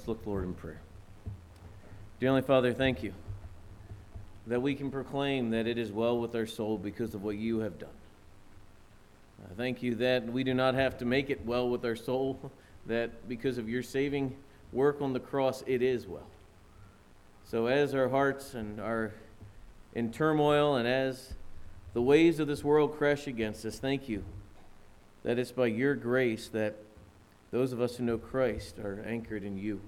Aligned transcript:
Let's 0.00 0.08
look, 0.08 0.24
Lord, 0.24 0.44
in 0.44 0.54
prayer. 0.54 0.80
Dear 2.20 2.40
Father, 2.40 2.72
thank 2.72 3.02
you 3.02 3.12
that 4.46 4.62
we 4.62 4.74
can 4.74 4.90
proclaim 4.90 5.50
that 5.50 5.66
it 5.66 5.76
is 5.76 5.92
well 5.92 6.18
with 6.18 6.34
our 6.34 6.46
soul 6.46 6.78
because 6.78 7.14
of 7.14 7.22
what 7.22 7.36
you 7.36 7.58
have 7.58 7.78
done. 7.78 7.90
I 9.44 9.54
thank 9.58 9.82
you 9.82 9.96
that 9.96 10.24
we 10.24 10.42
do 10.42 10.54
not 10.54 10.72
have 10.72 10.96
to 10.98 11.04
make 11.04 11.28
it 11.28 11.44
well 11.44 11.68
with 11.68 11.84
our 11.84 11.96
soul, 11.96 12.50
that 12.86 13.28
because 13.28 13.58
of 13.58 13.68
your 13.68 13.82
saving 13.82 14.34
work 14.72 15.02
on 15.02 15.12
the 15.12 15.20
cross, 15.20 15.62
it 15.66 15.82
is 15.82 16.06
well. 16.06 16.30
So, 17.44 17.66
as 17.66 17.94
our 17.94 18.08
hearts 18.08 18.54
and 18.54 18.80
are 18.80 19.12
in 19.94 20.12
turmoil, 20.12 20.76
and 20.76 20.88
as 20.88 21.34
the 21.92 22.00
waves 22.00 22.40
of 22.40 22.46
this 22.46 22.64
world 22.64 22.96
crash 22.96 23.26
against 23.26 23.66
us, 23.66 23.78
thank 23.78 24.08
you 24.08 24.24
that 25.24 25.38
it's 25.38 25.52
by 25.52 25.66
your 25.66 25.94
grace 25.94 26.48
that 26.48 26.76
those 27.50 27.72
of 27.72 27.80
us 27.80 27.96
who 27.96 28.04
know 28.04 28.18
Christ 28.18 28.78
are 28.78 29.02
anchored 29.06 29.42
in 29.42 29.58
you. 29.58 29.80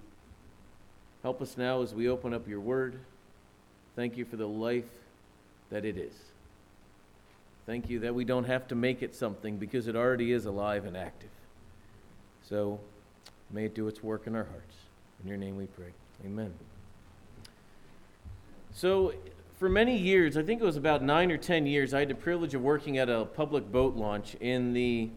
Help 1.22 1.40
us 1.40 1.56
now 1.56 1.82
as 1.82 1.94
we 1.94 2.08
open 2.08 2.34
up 2.34 2.48
your 2.48 2.60
word. 2.60 2.98
Thank 3.94 4.16
you 4.16 4.24
for 4.24 4.36
the 4.36 4.48
life 4.48 4.88
that 5.70 5.84
it 5.84 5.96
is. 5.96 6.14
Thank 7.64 7.88
you 7.88 8.00
that 8.00 8.14
we 8.14 8.24
don't 8.24 8.44
have 8.44 8.66
to 8.68 8.74
make 8.74 9.02
it 9.02 9.14
something 9.14 9.56
because 9.56 9.86
it 9.86 9.94
already 9.94 10.32
is 10.32 10.46
alive 10.46 10.84
and 10.84 10.96
active. 10.96 11.30
So 12.48 12.80
may 13.50 13.66
it 13.66 13.74
do 13.74 13.86
its 13.86 14.02
work 14.02 14.26
in 14.26 14.34
our 14.34 14.44
hearts. 14.44 14.74
In 15.22 15.28
your 15.28 15.36
name 15.38 15.56
we 15.56 15.66
pray. 15.66 15.92
Amen. 16.24 16.52
So, 18.74 19.14
for 19.58 19.68
many 19.68 19.96
years, 19.96 20.36
I 20.36 20.42
think 20.42 20.60
it 20.60 20.64
was 20.64 20.76
about 20.76 21.02
nine 21.02 21.30
or 21.30 21.36
ten 21.36 21.66
years, 21.66 21.94
I 21.94 22.00
had 22.00 22.08
the 22.08 22.14
privilege 22.14 22.54
of 22.54 22.62
working 22.62 22.98
at 22.98 23.08
a 23.08 23.26
public 23.26 23.70
boat 23.70 23.94
launch 23.94 24.34
in 24.40 24.72
the 24.72 25.10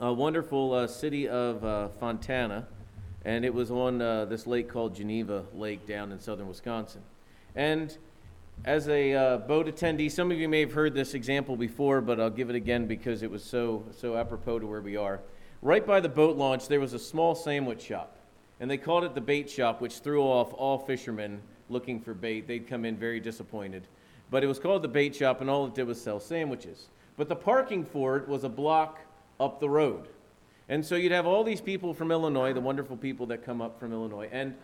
uh, 0.00 0.12
wonderful 0.12 0.72
uh, 0.74 0.86
city 0.86 1.28
of 1.28 1.64
uh, 1.64 1.88
Fontana, 1.88 2.66
and 3.24 3.44
it 3.44 3.52
was 3.52 3.70
on 3.70 4.00
uh, 4.00 4.24
this 4.26 4.46
lake 4.46 4.68
called 4.68 4.94
Geneva 4.94 5.44
Lake 5.54 5.86
down 5.86 6.12
in 6.12 6.20
southern 6.20 6.46
Wisconsin. 6.46 7.02
And 7.56 7.96
as 8.64 8.88
a 8.88 9.14
uh, 9.14 9.36
boat 9.38 9.66
attendee, 9.66 10.10
some 10.10 10.30
of 10.30 10.38
you 10.38 10.48
may 10.48 10.60
have 10.60 10.72
heard 10.72 10.94
this 10.94 11.14
example 11.14 11.56
before, 11.56 12.00
but 12.00 12.20
I'll 12.20 12.30
give 12.30 12.48
it 12.48 12.56
again 12.56 12.86
because 12.86 13.22
it 13.22 13.30
was 13.30 13.42
so 13.42 13.84
so 13.90 14.16
apropos 14.16 14.60
to 14.60 14.66
where 14.66 14.80
we 14.80 14.96
are. 14.96 15.20
Right 15.62 15.84
by 15.84 15.98
the 15.98 16.08
boat 16.08 16.36
launch, 16.36 16.68
there 16.68 16.80
was 16.80 16.92
a 16.92 16.98
small 16.98 17.34
sandwich 17.34 17.82
shop, 17.82 18.16
and 18.60 18.70
they 18.70 18.78
called 18.78 19.02
it 19.02 19.14
the 19.14 19.20
bait 19.20 19.50
shop, 19.50 19.80
which 19.80 19.98
threw 19.98 20.22
off 20.22 20.54
all 20.54 20.78
fishermen 20.78 21.42
looking 21.68 22.00
for 22.00 22.14
bait. 22.14 22.46
They'd 22.46 22.68
come 22.68 22.84
in 22.84 22.96
very 22.96 23.18
disappointed. 23.18 23.88
But 24.30 24.44
it 24.44 24.46
was 24.46 24.60
called 24.60 24.82
the 24.82 24.88
bait 24.88 25.16
shop, 25.16 25.40
and 25.40 25.50
all 25.50 25.66
it 25.66 25.74
did 25.74 25.88
was 25.88 26.00
sell 26.00 26.20
sandwiches. 26.20 26.88
But 27.16 27.28
the 27.28 27.34
parking 27.34 27.84
for 27.84 28.16
it 28.16 28.28
was 28.28 28.44
a 28.44 28.48
block 28.48 29.00
up 29.40 29.60
the 29.60 29.68
road. 29.68 30.08
And 30.68 30.84
so 30.84 30.96
you'd 30.96 31.12
have 31.12 31.26
all 31.26 31.44
these 31.44 31.60
people 31.60 31.94
from 31.94 32.10
Illinois, 32.10 32.52
the 32.52 32.60
wonderful 32.60 32.96
people 32.96 33.26
that 33.26 33.44
come 33.44 33.62
up 33.62 33.80
from 33.80 33.92
Illinois, 33.92 34.28
and 34.30 34.54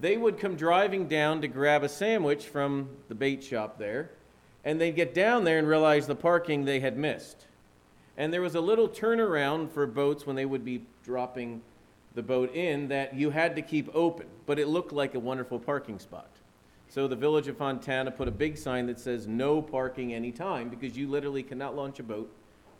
they 0.00 0.16
would 0.16 0.38
come 0.38 0.56
driving 0.56 1.06
down 1.06 1.42
to 1.42 1.48
grab 1.48 1.82
a 1.82 1.88
sandwich 1.88 2.46
from 2.46 2.88
the 3.08 3.14
bait 3.14 3.44
shop 3.44 3.78
there, 3.78 4.10
and 4.64 4.80
they'd 4.80 4.96
get 4.96 5.14
down 5.14 5.44
there 5.44 5.58
and 5.58 5.68
realize 5.68 6.06
the 6.06 6.14
parking 6.14 6.64
they 6.64 6.80
had 6.80 6.96
missed. 6.96 7.46
And 8.16 8.32
there 8.32 8.40
was 8.40 8.54
a 8.54 8.60
little 8.60 8.88
turnaround 8.88 9.70
for 9.70 9.86
boats 9.86 10.26
when 10.26 10.36
they 10.36 10.46
would 10.46 10.64
be 10.64 10.82
dropping 11.04 11.60
the 12.14 12.22
boat 12.22 12.54
in 12.54 12.88
that 12.88 13.14
you 13.14 13.30
had 13.30 13.54
to 13.56 13.62
keep 13.62 13.88
open, 13.94 14.26
but 14.46 14.58
it 14.58 14.68
looked 14.68 14.92
like 14.92 15.14
a 15.14 15.20
wonderful 15.20 15.58
parking 15.58 15.98
spot. 15.98 16.30
So 16.88 17.06
the 17.06 17.16
village 17.16 17.46
of 17.46 17.56
Fontana 17.56 18.10
put 18.10 18.26
a 18.26 18.32
big 18.32 18.58
sign 18.58 18.86
that 18.86 18.98
says 18.98 19.26
no 19.26 19.62
parking 19.62 20.12
anytime 20.12 20.68
because 20.68 20.96
you 20.96 21.08
literally 21.08 21.42
cannot 21.42 21.76
launch 21.76 22.00
a 22.00 22.02
boat 22.02 22.32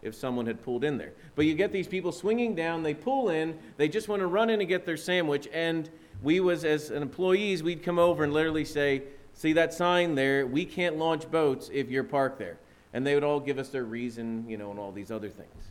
if 0.03 0.15
someone 0.15 0.47
had 0.47 0.63
pulled 0.63 0.85
in 0.85 0.99
there. 0.99 1.13
But 1.35 1.47
you 1.47 1.55
get 1.55 1.73
these 1.73 1.87
people 1.87 2.13
swinging 2.13 2.55
down, 2.55 2.83
they 2.83 2.95
pull 2.95 3.29
in, 3.29 3.59
they 3.77 3.89
just 3.89 4.09
want 4.09 4.21
to 4.21 4.27
run 4.27 4.51
in 4.51 4.61
and 4.61 4.69
get 4.69 4.87
their 4.87 4.97
sandwich, 4.97 5.49
and 5.53 5.89
we 6.23 6.41
was 6.41 6.65
as 6.65 6.91
employees, 6.91 7.63
we'd 7.63 7.83
come 7.83 7.99
over 7.99 8.25
and 8.25 8.33
literally 8.33 8.65
say, 8.65 9.03
"See 9.35 9.53
that 9.55 9.73
sign 9.73 10.15
there? 10.15 10.47
We 10.47 10.65
can't 10.65 10.97
launch 10.97 11.31
boats 11.31 11.71
if 11.73 11.91
you're 11.91 12.05
parked 12.05 12.39
there." 12.39 12.59
And 12.93 13.07
they 13.07 13.15
would 13.15 13.25
all 13.25 13.41
give 13.41 13.59
us 13.59 13.69
their 13.69 13.85
reason, 13.85 14.49
you 14.49 14.57
know, 14.57 14.71
and 14.71 14.79
all 14.79 14.93
these 14.93 15.11
other 15.11 15.29
things. 15.29 15.71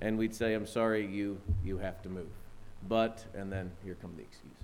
And 0.00 0.18
we'd 0.18 0.34
say, 0.34 0.54
"I'm 0.54 0.66
sorry, 0.66 1.06
you 1.06 1.40
you 1.64 1.78
have 1.78 2.02
to 2.02 2.08
move." 2.08 2.30
But 2.88 3.24
and 3.34 3.52
then 3.52 3.70
here 3.84 3.96
come 4.00 4.14
the 4.16 4.22
excuses. 4.22 4.58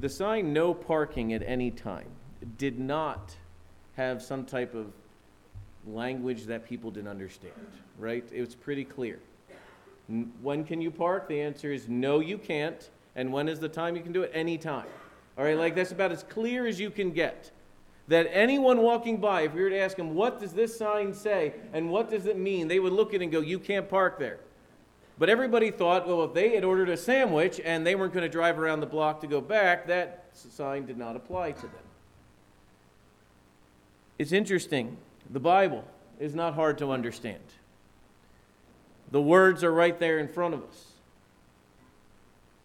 The 0.00 0.08
sign 0.08 0.52
"No 0.52 0.74
parking 0.74 1.32
at 1.32 1.42
any 1.42 1.70
time" 1.70 2.10
did 2.56 2.80
not 2.80 3.36
have 3.94 4.22
some 4.22 4.44
type 4.46 4.74
of 4.74 4.92
language 5.86 6.44
that 6.44 6.66
people 6.66 6.90
didn't 6.90 7.08
understand, 7.08 7.54
right? 7.98 8.24
It 8.32 8.40
was 8.40 8.54
pretty 8.54 8.84
clear. 8.84 9.18
When 10.42 10.64
can 10.64 10.80
you 10.80 10.90
park? 10.90 11.28
The 11.28 11.40
answer 11.40 11.72
is 11.72 11.88
no, 11.88 12.20
you 12.20 12.38
can't. 12.38 12.90
And 13.14 13.32
when 13.32 13.48
is 13.48 13.60
the 13.60 13.68
time 13.68 13.96
you 13.96 14.02
can 14.02 14.12
do 14.12 14.22
it? 14.22 14.30
Anytime. 14.34 14.86
All 15.38 15.44
right, 15.44 15.56
like 15.56 15.74
that's 15.74 15.92
about 15.92 16.12
as 16.12 16.22
clear 16.22 16.66
as 16.66 16.78
you 16.80 16.90
can 16.90 17.10
get. 17.10 17.50
That 18.08 18.28
anyone 18.32 18.78
walking 18.78 19.18
by, 19.18 19.42
if 19.42 19.54
we 19.54 19.62
were 19.62 19.70
to 19.70 19.78
ask 19.78 19.96
them, 19.96 20.14
what 20.14 20.40
does 20.40 20.52
this 20.52 20.76
sign 20.76 21.14
say 21.14 21.54
and 21.72 21.90
what 21.90 22.10
does 22.10 22.26
it 22.26 22.36
mean? 22.36 22.68
They 22.68 22.80
would 22.80 22.92
look 22.92 23.14
at 23.14 23.20
it 23.20 23.24
and 23.24 23.32
go, 23.32 23.40
you 23.40 23.58
can't 23.58 23.88
park 23.88 24.18
there. 24.18 24.40
But 25.18 25.28
everybody 25.28 25.70
thought, 25.70 26.06
well, 26.06 26.24
if 26.24 26.34
they 26.34 26.54
had 26.54 26.64
ordered 26.64 26.88
a 26.88 26.96
sandwich 26.96 27.60
and 27.64 27.86
they 27.86 27.94
weren't 27.94 28.12
going 28.12 28.24
to 28.24 28.28
drive 28.28 28.58
around 28.58 28.80
the 28.80 28.86
block 28.86 29.20
to 29.20 29.26
go 29.26 29.40
back, 29.40 29.86
that 29.86 30.30
sign 30.32 30.84
did 30.84 30.98
not 30.98 31.16
apply 31.16 31.52
to 31.52 31.62
them. 31.62 31.70
It's 34.18 34.32
interesting 34.32 34.96
the 35.32 35.40
Bible 35.40 35.84
is 36.20 36.34
not 36.34 36.54
hard 36.54 36.78
to 36.78 36.92
understand. 36.92 37.42
The 39.10 39.20
words 39.20 39.64
are 39.64 39.72
right 39.72 39.98
there 39.98 40.18
in 40.18 40.28
front 40.28 40.54
of 40.54 40.62
us. 40.62 40.92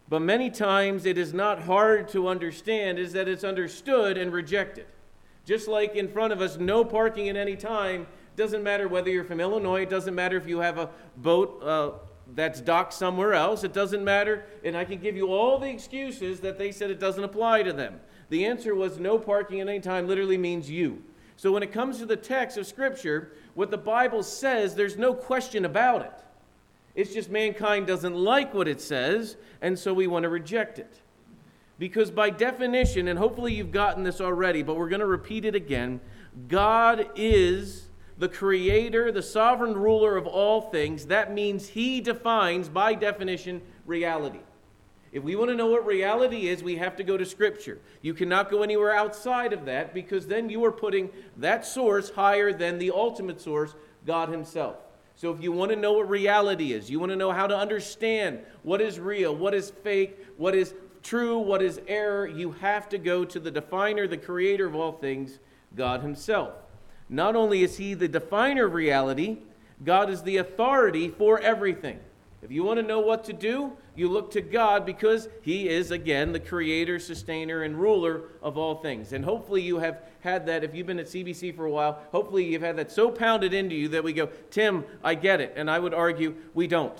But 0.08 0.20
many 0.20 0.50
times 0.50 1.04
it 1.04 1.18
is 1.18 1.34
not 1.34 1.62
hard 1.62 2.08
to 2.08 2.28
understand, 2.28 2.98
is 2.98 3.12
that 3.12 3.28
it's 3.28 3.44
understood 3.44 4.16
and 4.16 4.32
rejected. 4.32 4.86
Just 5.44 5.68
like 5.68 5.94
in 5.94 6.08
front 6.08 6.32
of 6.32 6.40
us, 6.40 6.56
no 6.56 6.84
parking 6.84 7.28
at 7.28 7.36
any 7.36 7.56
time. 7.56 8.06
Doesn't 8.36 8.62
matter 8.62 8.86
whether 8.86 9.10
you're 9.10 9.24
from 9.24 9.40
Illinois, 9.40 9.82
it 9.82 9.90
doesn't 9.90 10.14
matter 10.14 10.36
if 10.36 10.46
you 10.46 10.58
have 10.58 10.78
a 10.78 10.90
boat 11.16 11.62
uh, 11.62 11.90
that's 12.34 12.60
docked 12.60 12.92
somewhere 12.92 13.34
else, 13.34 13.64
it 13.64 13.72
doesn't 13.72 14.04
matter. 14.04 14.44
And 14.64 14.76
I 14.76 14.84
can 14.84 14.98
give 14.98 15.16
you 15.16 15.32
all 15.32 15.58
the 15.58 15.68
excuses 15.68 16.40
that 16.40 16.58
they 16.58 16.70
said 16.70 16.90
it 16.90 17.00
doesn't 17.00 17.24
apply 17.24 17.64
to 17.64 17.72
them. 17.72 18.00
The 18.30 18.44
answer 18.46 18.74
was 18.74 18.98
no 18.98 19.18
parking 19.18 19.60
at 19.60 19.68
any 19.68 19.80
time 19.80 20.06
literally 20.06 20.38
means 20.38 20.70
you. 20.70 21.02
So 21.38 21.52
when 21.52 21.62
it 21.62 21.70
comes 21.70 21.98
to 21.98 22.06
the 22.06 22.16
text 22.16 22.58
of 22.58 22.66
Scripture, 22.66 23.30
what 23.54 23.70
the 23.70 23.78
Bible 23.78 24.24
says, 24.24 24.74
there's 24.74 24.98
no 24.98 25.14
question 25.14 25.64
about 25.64 26.02
it. 26.02 26.12
It's 26.96 27.14
just 27.14 27.30
mankind 27.30 27.86
doesn't 27.86 28.16
like 28.16 28.52
what 28.52 28.66
it 28.66 28.80
says, 28.80 29.36
and 29.62 29.78
so 29.78 29.94
we 29.94 30.08
want 30.08 30.24
to 30.24 30.30
reject 30.30 30.80
it. 30.80 31.00
Because 31.78 32.10
by 32.10 32.30
definition, 32.30 33.06
and 33.06 33.16
hopefully 33.16 33.54
you've 33.54 33.70
gotten 33.70 34.02
this 34.02 34.20
already, 34.20 34.64
but 34.64 34.76
we're 34.76 34.88
going 34.88 34.98
to 34.98 35.06
repeat 35.06 35.44
it 35.44 35.54
again 35.54 36.00
God 36.48 37.08
is 37.14 37.88
the 38.18 38.28
creator, 38.28 39.12
the 39.12 39.22
sovereign 39.22 39.74
ruler 39.74 40.16
of 40.16 40.26
all 40.26 40.60
things. 40.60 41.06
That 41.06 41.32
means 41.32 41.68
he 41.68 42.00
defines, 42.00 42.68
by 42.68 42.94
definition, 42.94 43.62
reality. 43.86 44.40
If 45.12 45.22
we 45.22 45.36
want 45.36 45.50
to 45.50 45.56
know 45.56 45.68
what 45.68 45.86
reality 45.86 46.48
is, 46.48 46.62
we 46.62 46.76
have 46.76 46.96
to 46.96 47.04
go 47.04 47.16
to 47.16 47.24
Scripture. 47.24 47.78
You 48.02 48.12
cannot 48.14 48.50
go 48.50 48.62
anywhere 48.62 48.92
outside 48.92 49.52
of 49.52 49.64
that 49.64 49.94
because 49.94 50.26
then 50.26 50.50
you 50.50 50.64
are 50.64 50.72
putting 50.72 51.10
that 51.38 51.64
source 51.64 52.10
higher 52.10 52.52
than 52.52 52.78
the 52.78 52.90
ultimate 52.90 53.40
source, 53.40 53.74
God 54.06 54.28
Himself. 54.28 54.76
So 55.16 55.32
if 55.32 55.42
you 55.42 55.50
want 55.50 55.72
to 55.72 55.76
know 55.76 55.94
what 55.94 56.08
reality 56.08 56.72
is, 56.72 56.90
you 56.90 57.00
want 57.00 57.10
to 57.10 57.16
know 57.16 57.32
how 57.32 57.46
to 57.46 57.56
understand 57.56 58.40
what 58.62 58.80
is 58.80 59.00
real, 59.00 59.34
what 59.34 59.54
is 59.54 59.70
fake, 59.82 60.16
what 60.36 60.54
is 60.54 60.74
true, 61.02 61.38
what 61.38 61.62
is 61.62 61.80
error, 61.88 62.26
you 62.26 62.52
have 62.52 62.88
to 62.90 62.98
go 62.98 63.24
to 63.24 63.40
the 63.40 63.50
definer, 63.50 64.06
the 64.06 64.16
creator 64.16 64.66
of 64.66 64.74
all 64.74 64.92
things, 64.92 65.38
God 65.74 66.02
Himself. 66.02 66.52
Not 67.08 67.34
only 67.34 67.62
is 67.62 67.78
He 67.78 67.94
the 67.94 68.08
definer 68.08 68.66
of 68.66 68.74
reality, 68.74 69.38
God 69.84 70.10
is 70.10 70.22
the 70.22 70.36
authority 70.36 71.08
for 71.08 71.40
everything. 71.40 71.98
If 72.42 72.52
you 72.52 72.62
want 72.62 72.78
to 72.78 72.86
know 72.86 73.00
what 73.00 73.24
to 73.24 73.32
do, 73.32 73.72
you 73.98 74.08
look 74.08 74.30
to 74.32 74.40
God 74.40 74.86
because 74.86 75.28
He 75.42 75.68
is, 75.68 75.90
again, 75.90 76.32
the 76.32 76.40
creator, 76.40 76.98
sustainer, 76.98 77.62
and 77.62 77.76
ruler 77.76 78.22
of 78.42 78.56
all 78.56 78.76
things. 78.76 79.12
And 79.12 79.24
hopefully, 79.24 79.62
you 79.62 79.78
have 79.78 80.02
had 80.20 80.46
that, 80.46 80.64
if 80.64 80.74
you've 80.74 80.86
been 80.86 80.98
at 80.98 81.06
CBC 81.06 81.56
for 81.56 81.66
a 81.66 81.70
while, 81.70 82.00
hopefully, 82.12 82.44
you've 82.44 82.62
had 82.62 82.76
that 82.76 82.92
so 82.92 83.10
pounded 83.10 83.52
into 83.52 83.74
you 83.74 83.88
that 83.88 84.04
we 84.04 84.12
go, 84.12 84.28
Tim, 84.50 84.84
I 85.02 85.14
get 85.14 85.40
it. 85.40 85.54
And 85.56 85.70
I 85.70 85.78
would 85.78 85.94
argue 85.94 86.34
we 86.54 86.66
don't. 86.66 86.96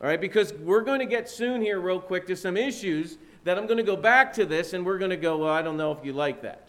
All 0.00 0.08
right, 0.08 0.20
because 0.20 0.52
we're 0.52 0.82
going 0.82 1.00
to 1.00 1.06
get 1.06 1.28
soon 1.28 1.62
here, 1.62 1.80
real 1.80 2.00
quick, 2.00 2.26
to 2.26 2.36
some 2.36 2.56
issues 2.56 3.16
that 3.44 3.56
I'm 3.56 3.66
going 3.66 3.78
to 3.78 3.82
go 3.82 3.96
back 3.96 4.32
to 4.34 4.44
this, 4.44 4.72
and 4.72 4.84
we're 4.84 4.98
going 4.98 5.10
to 5.10 5.16
go, 5.16 5.38
well, 5.38 5.52
I 5.52 5.62
don't 5.62 5.76
know 5.76 5.92
if 5.92 6.04
you 6.04 6.12
like 6.12 6.42
that. 6.42 6.63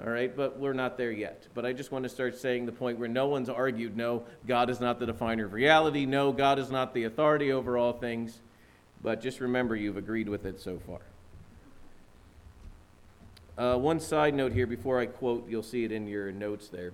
All 0.00 0.10
right, 0.10 0.34
but 0.34 0.58
we're 0.58 0.72
not 0.72 0.96
there 0.96 1.12
yet. 1.12 1.46
But 1.54 1.66
I 1.66 1.72
just 1.72 1.92
want 1.92 2.04
to 2.04 2.08
start 2.08 2.38
saying 2.38 2.66
the 2.66 2.72
point 2.72 2.98
where 2.98 3.08
no 3.08 3.28
one's 3.28 3.48
argued 3.48 3.96
no, 3.96 4.24
God 4.46 4.70
is 4.70 4.80
not 4.80 4.98
the 4.98 5.06
definer 5.06 5.44
of 5.44 5.52
reality. 5.52 6.06
No, 6.06 6.32
God 6.32 6.58
is 6.58 6.70
not 6.70 6.94
the 6.94 7.04
authority 7.04 7.52
over 7.52 7.76
all 7.76 7.92
things. 7.92 8.40
But 9.02 9.20
just 9.20 9.40
remember, 9.40 9.76
you've 9.76 9.96
agreed 9.96 10.28
with 10.28 10.46
it 10.46 10.60
so 10.60 10.80
far. 10.86 11.00
Uh, 13.58 13.76
one 13.76 14.00
side 14.00 14.34
note 14.34 14.52
here 14.52 14.66
before 14.66 14.98
I 14.98 15.06
quote, 15.06 15.48
you'll 15.48 15.62
see 15.62 15.84
it 15.84 15.92
in 15.92 16.06
your 16.06 16.32
notes 16.32 16.68
there. 16.68 16.92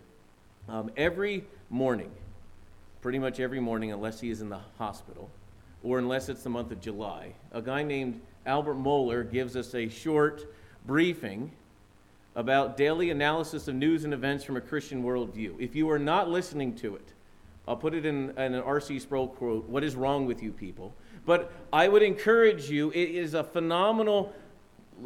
Um, 0.69 0.91
every 0.97 1.45
morning, 1.71 2.11
pretty 3.01 3.19
much 3.19 3.39
every 3.39 3.61
morning, 3.61 3.93
unless 3.93 4.21
he 4.21 4.31
is 4.31 4.41
in 4.41 4.49
the 4.49 4.61
hospital, 4.77 5.31
or 5.85 5.99
unless 5.99 6.29
it's 6.29 6.43
the 6.43 6.51
month 6.51 6.73
of 6.73 6.81
July. 6.81 7.33
A 7.53 7.63
guy 7.63 7.85
named 7.85 8.21
Albert 8.45 8.75
Mohler 8.75 9.31
gives 9.31 9.55
us 9.55 9.75
a 9.75 9.89
short 9.89 10.53
briefing 10.85 11.53
about 12.35 12.77
daily 12.77 13.11
analysis 13.11 13.69
of 13.69 13.75
news 13.75 14.05
and 14.05 14.15
events 14.15 14.45
from 14.45 14.57
a 14.57 14.61
Christian 14.61 15.03
worldview. 15.03 15.59
If 15.59 15.75
you 15.75 15.91
are 15.91 15.99
not 15.99 16.29
listening 16.31 16.75
to 16.77 16.97
it, 16.97 17.13
I'll 17.67 17.77
put 17.77 17.95
it 17.95 18.07
in, 18.07 18.31
in 18.31 18.55
an 18.55 18.63
R.C. 18.63 18.99
Sproul 18.99 19.29
quote 19.29 19.69
What 19.69 19.85
is 19.85 19.95
wrong 19.95 20.27
with 20.27 20.43
you 20.43 20.53
people? 20.53 20.95
But 21.27 21.53
I 21.73 21.89
would 21.89 22.03
encourage 22.03 22.71
you, 22.71 22.91
it 22.91 23.11
is 23.11 23.35
a 23.35 23.45
phenomenal, 23.45 24.33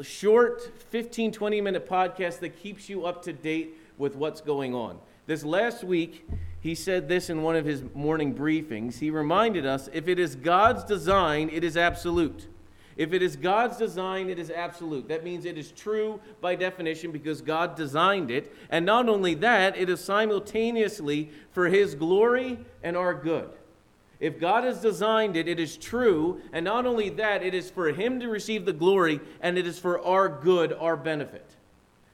short 0.03 0.71
15, 0.91 1.33
20 1.33 1.61
minute 1.61 1.89
podcast 1.89 2.39
that 2.41 2.51
keeps 2.63 2.89
you 2.89 3.05
up 3.05 3.23
to 3.25 3.33
date 3.33 3.75
with 3.99 4.15
what's 4.15 4.41
going 4.41 4.75
on. 4.75 4.99
This 5.27 5.45
last 5.45 5.83
week, 5.83 6.29
he 6.61 6.77
said 6.77 7.09
this 7.09 7.29
in 7.29 7.43
one 7.43 7.57
of 7.57 7.65
his 7.65 7.83
morning 7.95 8.35
briefings. 8.35 9.01
He 9.01 9.11
reminded 9.11 9.67
us 9.67 9.89
if 9.93 10.07
it 10.07 10.21
is 10.21 10.37
God's 10.37 10.85
design, 10.85 11.51
it 11.53 11.65
is 11.65 11.77
absolute. 11.77 12.47
If 12.97 13.13
it 13.13 13.23
is 13.23 13.37
God's 13.37 13.77
design, 13.77 14.29
it 14.29 14.39
is 14.39 14.51
absolute. 14.51 15.09
That 15.09 15.25
means 15.25 15.45
it 15.45 15.57
is 15.57 15.73
true 15.73 16.21
by 16.41 16.55
definition 16.55 17.11
because 17.11 17.41
God 17.41 17.75
designed 17.75 18.31
it. 18.31 18.55
And 18.71 18.85
not 18.85 19.09
only 19.09 19.35
that, 19.35 19.77
it 19.77 19.89
is 19.89 20.03
simultaneously 20.03 21.31
for 21.53 21.69
His 21.69 21.95
glory 21.95 22.59
and 22.83 22.97
our 22.97 23.15
good. 23.15 23.51
If 24.21 24.39
God 24.39 24.65
has 24.65 24.81
designed 24.81 25.37
it, 25.37 25.49
it 25.49 25.59
is 25.59 25.77
true. 25.77 26.41
And 26.53 26.65
not 26.65 26.87
only 26.87 27.09
that, 27.11 27.43
it 27.43 27.55
is 27.55 27.71
for 27.71 27.89
Him 27.89 28.21
to 28.21 28.29
receive 28.29 28.65
the 28.65 28.73
glory 28.73 29.21
and 29.41 29.59
it 29.59 29.67
is 29.67 29.79
for 29.79 30.01
our 30.05 30.29
good, 30.29 30.73
our 30.73 30.97
benefit. 30.97 31.45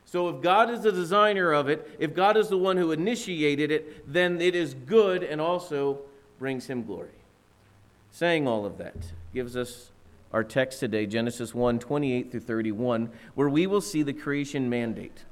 So 0.05 0.31
if 0.31 0.41
God 0.41 0.71
is 0.71 0.81
the 0.81 0.93
designer 0.93 1.53
of 1.53 1.69
it, 1.69 1.97
if 1.99 2.15
God 2.15 2.39
is 2.39 2.49
the 2.49 2.57
one 2.57 2.79
who 2.79 2.93
initiated 2.93 3.71
it, 3.71 4.11
then 4.11 4.41
it 4.41 4.55
is 4.55 4.73
good 4.73 5.23
and 5.23 5.39
also 5.39 5.99
brings 6.39 6.67
Him 6.67 6.85
glory. 6.85 7.11
Saying 8.11 8.49
all 8.49 8.65
of 8.65 8.79
that 8.79 8.97
gives 9.35 9.55
us 9.55 9.91
our 10.33 10.45
text 10.45 10.81
today, 10.81 11.07
Genesis 11.07 11.55
1 11.55 11.79
28 11.79 12.31
through 12.31 12.41
31, 12.41 13.11
where 13.35 13.49
we 13.49 13.67
will 13.67 13.81
see 13.81 14.03
the 14.03 14.13
creation 14.13 14.69
mandate. 14.69 15.25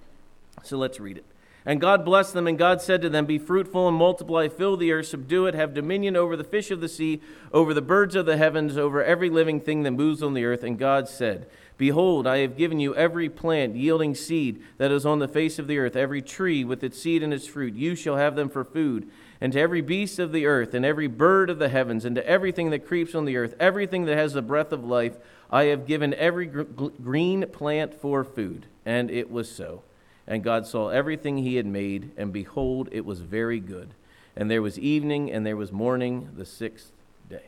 So 0.62 0.78
let's 0.78 1.00
read 1.00 1.18
it. 1.18 1.24
And 1.68 1.80
God 1.80 2.04
blessed 2.04 2.32
them, 2.32 2.46
and 2.46 2.56
God 2.56 2.80
said 2.80 3.02
to 3.02 3.08
them, 3.08 3.26
Be 3.26 3.38
fruitful 3.38 3.88
and 3.88 3.96
multiply, 3.96 4.48
fill 4.48 4.76
the 4.76 4.92
earth, 4.92 5.08
subdue 5.08 5.46
it, 5.46 5.54
have 5.54 5.74
dominion 5.74 6.16
over 6.16 6.36
the 6.36 6.44
fish 6.44 6.70
of 6.70 6.80
the 6.80 6.88
sea, 6.88 7.20
over 7.52 7.74
the 7.74 7.82
birds 7.82 8.14
of 8.14 8.24
the 8.24 8.36
heavens, 8.36 8.78
over 8.78 9.02
every 9.02 9.28
living 9.28 9.60
thing 9.60 9.82
that 9.82 9.90
moves 9.90 10.22
on 10.22 10.34
the 10.34 10.44
earth. 10.44 10.62
And 10.62 10.78
God 10.78 11.08
said, 11.08 11.48
Behold, 11.76 12.26
I 12.26 12.38
have 12.38 12.56
given 12.56 12.78
you 12.78 12.94
every 12.94 13.28
plant 13.28 13.74
yielding 13.74 14.14
seed 14.14 14.62
that 14.78 14.92
is 14.92 15.04
on 15.04 15.18
the 15.18 15.28
face 15.28 15.58
of 15.58 15.66
the 15.66 15.78
earth, 15.78 15.96
every 15.96 16.22
tree 16.22 16.64
with 16.64 16.84
its 16.84 17.02
seed 17.02 17.22
and 17.22 17.34
its 17.34 17.48
fruit. 17.48 17.74
You 17.74 17.96
shall 17.96 18.16
have 18.16 18.36
them 18.36 18.48
for 18.48 18.64
food 18.64 19.10
and 19.40 19.52
to 19.52 19.60
every 19.60 19.80
beast 19.80 20.18
of 20.18 20.32
the 20.32 20.46
earth, 20.46 20.74
and 20.74 20.84
every 20.84 21.06
bird 21.06 21.50
of 21.50 21.58
the 21.58 21.68
heavens, 21.68 22.04
and 22.04 22.16
to 22.16 22.26
everything 22.26 22.70
that 22.70 22.86
creeps 22.86 23.14
on 23.14 23.24
the 23.24 23.36
earth, 23.36 23.54
everything 23.60 24.04
that 24.06 24.16
has 24.16 24.32
the 24.32 24.42
breath 24.42 24.72
of 24.72 24.84
life, 24.84 25.16
I 25.50 25.64
have 25.64 25.86
given 25.86 26.14
every 26.14 26.46
gr- 26.46 26.62
green 27.02 27.46
plant 27.48 27.94
for 27.94 28.24
food. 28.24 28.66
And 28.84 29.10
it 29.10 29.30
was 29.30 29.50
so. 29.50 29.82
And 30.26 30.42
God 30.42 30.66
saw 30.66 30.88
everything 30.88 31.38
he 31.38 31.56
had 31.56 31.66
made, 31.66 32.10
and 32.16 32.32
behold, 32.32 32.88
it 32.92 33.04
was 33.04 33.20
very 33.20 33.60
good. 33.60 33.90
And 34.36 34.50
there 34.50 34.62
was 34.62 34.78
evening, 34.78 35.30
and 35.30 35.46
there 35.46 35.56
was 35.56 35.70
morning, 35.70 36.30
the 36.36 36.44
sixth 36.44 36.92
day. 37.30 37.44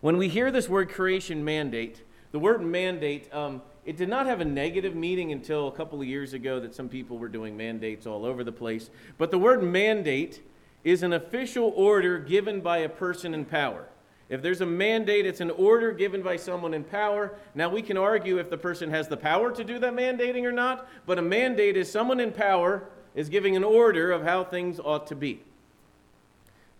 When 0.00 0.16
we 0.16 0.28
hear 0.28 0.50
this 0.50 0.68
word 0.68 0.88
creation 0.88 1.44
mandate, 1.44 2.02
the 2.32 2.38
word 2.38 2.62
mandate, 2.62 3.32
um, 3.32 3.62
it 3.84 3.96
did 3.96 4.08
not 4.08 4.26
have 4.26 4.40
a 4.40 4.44
negative 4.44 4.94
meaning 4.94 5.32
until 5.32 5.68
a 5.68 5.72
couple 5.72 6.00
of 6.00 6.06
years 6.06 6.34
ago 6.34 6.60
that 6.60 6.74
some 6.74 6.88
people 6.88 7.18
were 7.18 7.28
doing 7.28 7.56
mandates 7.56 8.06
all 8.06 8.24
over 8.24 8.44
the 8.44 8.52
place. 8.52 8.90
But 9.18 9.30
the 9.30 9.38
word 9.38 9.62
mandate 9.62 10.40
is 10.84 11.02
an 11.02 11.12
official 11.12 11.72
order 11.74 12.18
given 12.18 12.60
by 12.60 12.78
a 12.78 12.88
person 12.88 13.34
in 13.34 13.44
power. 13.44 13.86
If 14.28 14.40
there's 14.40 14.60
a 14.60 14.66
mandate, 14.66 15.26
it's 15.26 15.40
an 15.40 15.50
order 15.50 15.92
given 15.92 16.22
by 16.22 16.36
someone 16.36 16.74
in 16.74 16.84
power. 16.84 17.34
Now, 17.54 17.68
we 17.68 17.82
can 17.82 17.98
argue 17.98 18.38
if 18.38 18.48
the 18.48 18.56
person 18.56 18.88
has 18.90 19.08
the 19.08 19.16
power 19.16 19.50
to 19.52 19.64
do 19.64 19.78
that 19.80 19.94
mandating 19.94 20.44
or 20.44 20.52
not, 20.52 20.88
but 21.04 21.18
a 21.18 21.22
mandate 21.22 21.76
is 21.76 21.90
someone 21.90 22.20
in 22.20 22.32
power 22.32 22.84
is 23.14 23.28
giving 23.28 23.56
an 23.56 23.64
order 23.64 24.10
of 24.10 24.22
how 24.22 24.44
things 24.44 24.80
ought 24.80 25.06
to 25.08 25.14
be. 25.14 25.42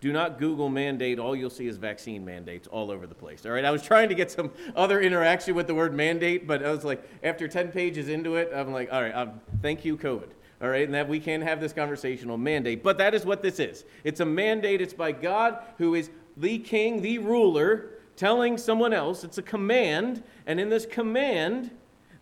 Do 0.02 0.12
not 0.12 0.40
Google 0.40 0.69
mandate. 0.69 1.20
All 1.20 1.37
you'll 1.37 1.49
see 1.49 1.69
is 1.69 1.76
vaccine 1.76 2.25
mandates 2.25 2.66
all 2.66 2.90
over 2.90 3.06
the 3.06 3.14
place. 3.14 3.46
All 3.46 3.52
right. 3.52 3.64
I 3.64 3.70
was 3.70 3.84
trying 3.84 4.08
to 4.08 4.16
get 4.16 4.32
some 4.32 4.50
other 4.75 5.00
interaction 5.00 5.54
with 5.54 5.69
the 5.69 5.76
word 5.76 5.94
mandate, 5.94 6.44
but 6.44 6.64
I 6.64 6.72
was 6.72 6.82
like, 6.82 7.08
after 7.22 7.46
10 7.46 7.70
pages 7.70 8.08
into 8.08 8.34
it, 8.34 8.50
I'm 8.52 8.72
like, 8.72 8.93
all 8.93 9.00
right, 9.00 9.14
um, 9.14 9.40
thank 9.62 9.84
you, 9.84 9.96
COVID. 9.96 10.31
All 10.60 10.69
right. 10.69 10.82
And 10.84 10.93
that 10.93 11.08
we 11.08 11.20
can 11.20 11.40
have 11.40 11.60
this 11.60 11.72
conversational 11.72 12.37
mandate. 12.37 12.82
But 12.82 12.99
that 12.99 13.14
is 13.14 13.25
what 13.25 13.43
this 13.43 13.60
is 13.60 13.84
it's 14.02 14.19
a 14.19 14.26
mandate. 14.26 14.81
It's 14.81 14.93
by 14.93 15.12
God, 15.12 15.62
who 15.78 15.94
is 15.94 16.10
the 16.37 16.58
king, 16.58 17.00
the 17.00 17.19
ruler, 17.19 17.90
telling 18.16 18.58
someone 18.58 18.93
else. 18.93 19.22
It's 19.22 19.38
a 19.38 19.43
command. 19.43 20.25
And 20.46 20.58
in 20.58 20.69
this 20.69 20.84
command, 20.84 21.70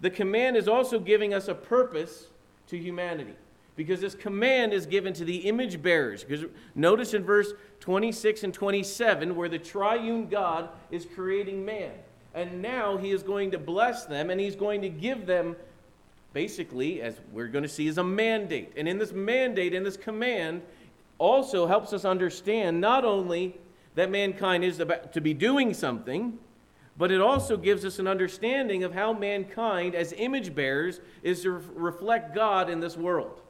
the 0.03 0.11
command 0.11 0.59
is 0.59 0.69
also 0.69 1.00
giving 1.00 1.33
us 1.33 1.49
a 1.49 1.55
purpose 1.55 2.26
to 2.67 2.76
humanity 2.76 3.37
because 3.76 4.00
this 4.00 4.14
command 4.14 4.72
is 4.72 4.87
given 4.87 5.12
to 5.14 5.25
the 5.25 5.37
image 5.38 5.82
bearers. 5.82 6.25
Because 6.25 6.46
notice 6.75 7.14
in 7.14 7.25
verse 7.25 7.52
26 7.81 8.44
and 8.44 8.55
27 8.55 9.34
where 9.34 9.49
the 9.49 9.58
triune 9.58 10.28
God 10.28 10.69
is 10.90 11.06
creating 11.14 11.64
man. 11.64 11.93
And 12.34 12.62
now 12.62 12.96
he 12.96 13.11
is 13.11 13.22
going 13.22 13.50
to 13.52 13.58
bless 13.58 14.05
them 14.05 14.31
and 14.31 14.40
he's 14.40 14.56
going 14.56 14.82
to 14.82 14.88
give 14.88 15.26
them 15.26 15.56
basically 16.32 17.02
as 17.02 17.17
we're 17.32 17.49
going 17.49 17.62
to 17.62 17.69
see 17.69 17.87
is 17.87 17.99
a 17.99 18.05
mandate. 18.05 18.72
And 18.76 18.87
in 18.87 18.99
this 18.99 19.12
mandate 19.12 19.75
in 19.75 19.82
this 19.82 19.96
command 19.96 20.62
also 21.19 21.66
helps 21.66 21.93
us 21.93 22.05
understand 22.05 22.81
not 22.81 23.05
only 23.05 23.56
that 23.94 24.11
mankind 24.11 24.64
is 24.64 24.81
about 24.81 25.12
to 25.12 25.20
be 25.20 25.34
doing 25.34 25.75
something, 25.75 26.38
but 26.96 27.11
it 27.11 27.20
also 27.20 27.56
gives 27.56 27.84
us 27.84 27.99
an 27.99 28.06
understanding 28.06 28.84
of 28.84 28.93
how 28.93 29.12
mankind, 29.12 29.94
as 29.94 30.12
image 30.12 30.55
bearers, 30.55 31.00
is 31.23 31.43
to 31.43 31.50
reflect 31.75 32.34
God 32.34 32.69
in 32.69 32.81
this 32.81 32.96
world. 32.96 33.40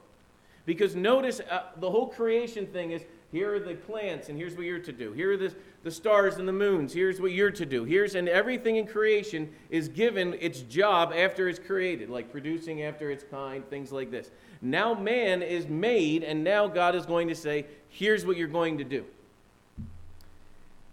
Because 0.66 0.94
notice 0.94 1.40
uh, 1.50 1.62
the 1.78 1.90
whole 1.90 2.06
creation 2.06 2.66
thing 2.66 2.92
is 2.92 3.02
here 3.32 3.54
are 3.54 3.60
the 3.60 3.74
plants, 3.74 4.28
and 4.28 4.36
here's 4.36 4.56
what 4.56 4.66
you're 4.66 4.80
to 4.80 4.92
do. 4.92 5.12
Here 5.12 5.32
are 5.32 5.36
the, 5.36 5.54
the 5.84 5.90
stars 5.90 6.36
and 6.36 6.48
the 6.48 6.52
moons. 6.52 6.92
Here's 6.92 7.20
what 7.20 7.30
you're 7.30 7.52
to 7.52 7.64
do. 7.64 7.84
Here's, 7.84 8.16
and 8.16 8.28
everything 8.28 8.76
in 8.76 8.88
creation 8.88 9.48
is 9.70 9.88
given 9.88 10.34
its 10.40 10.60
job 10.62 11.12
after 11.14 11.48
it's 11.48 11.58
created, 11.58 12.10
like 12.10 12.32
producing 12.32 12.82
after 12.82 13.10
its 13.10 13.22
kind, 13.22 13.68
things 13.70 13.92
like 13.92 14.10
this. 14.10 14.32
Now 14.60 14.94
man 14.94 15.42
is 15.42 15.68
made, 15.68 16.24
and 16.24 16.42
now 16.42 16.66
God 16.66 16.96
is 16.96 17.06
going 17.06 17.28
to 17.28 17.36
say, 17.36 17.66
here's 17.88 18.26
what 18.26 18.36
you're 18.36 18.48
going 18.48 18.78
to 18.78 18.84
do. 18.84 19.04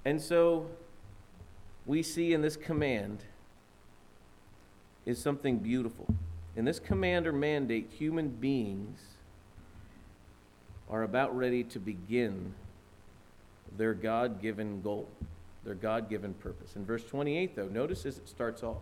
And 0.05 0.21
so 0.21 0.67
we 1.87 2.03
see 2.03 2.33
in 2.33 2.41
this 2.41 2.55
command 2.55 3.23
is 5.07 5.19
something 5.19 5.57
beautiful. 5.57 6.05
In 6.55 6.65
this 6.65 6.79
command 6.79 7.25
or 7.25 7.33
mandate, 7.33 7.89
human 7.97 8.29
beings 8.29 8.99
are 10.89 11.03
about 11.03 11.35
ready 11.35 11.63
to 11.63 11.79
begin 11.79 12.53
their 13.77 13.93
God 13.93 14.41
given 14.41 14.81
goal, 14.81 15.07
their 15.63 15.75
God 15.75 16.09
given 16.09 16.33
purpose. 16.35 16.75
In 16.75 16.85
verse 16.85 17.03
28, 17.03 17.55
though, 17.55 17.67
notice 17.67 18.05
as 18.05 18.17
it 18.17 18.29
starts 18.29 18.63
off. 18.63 18.81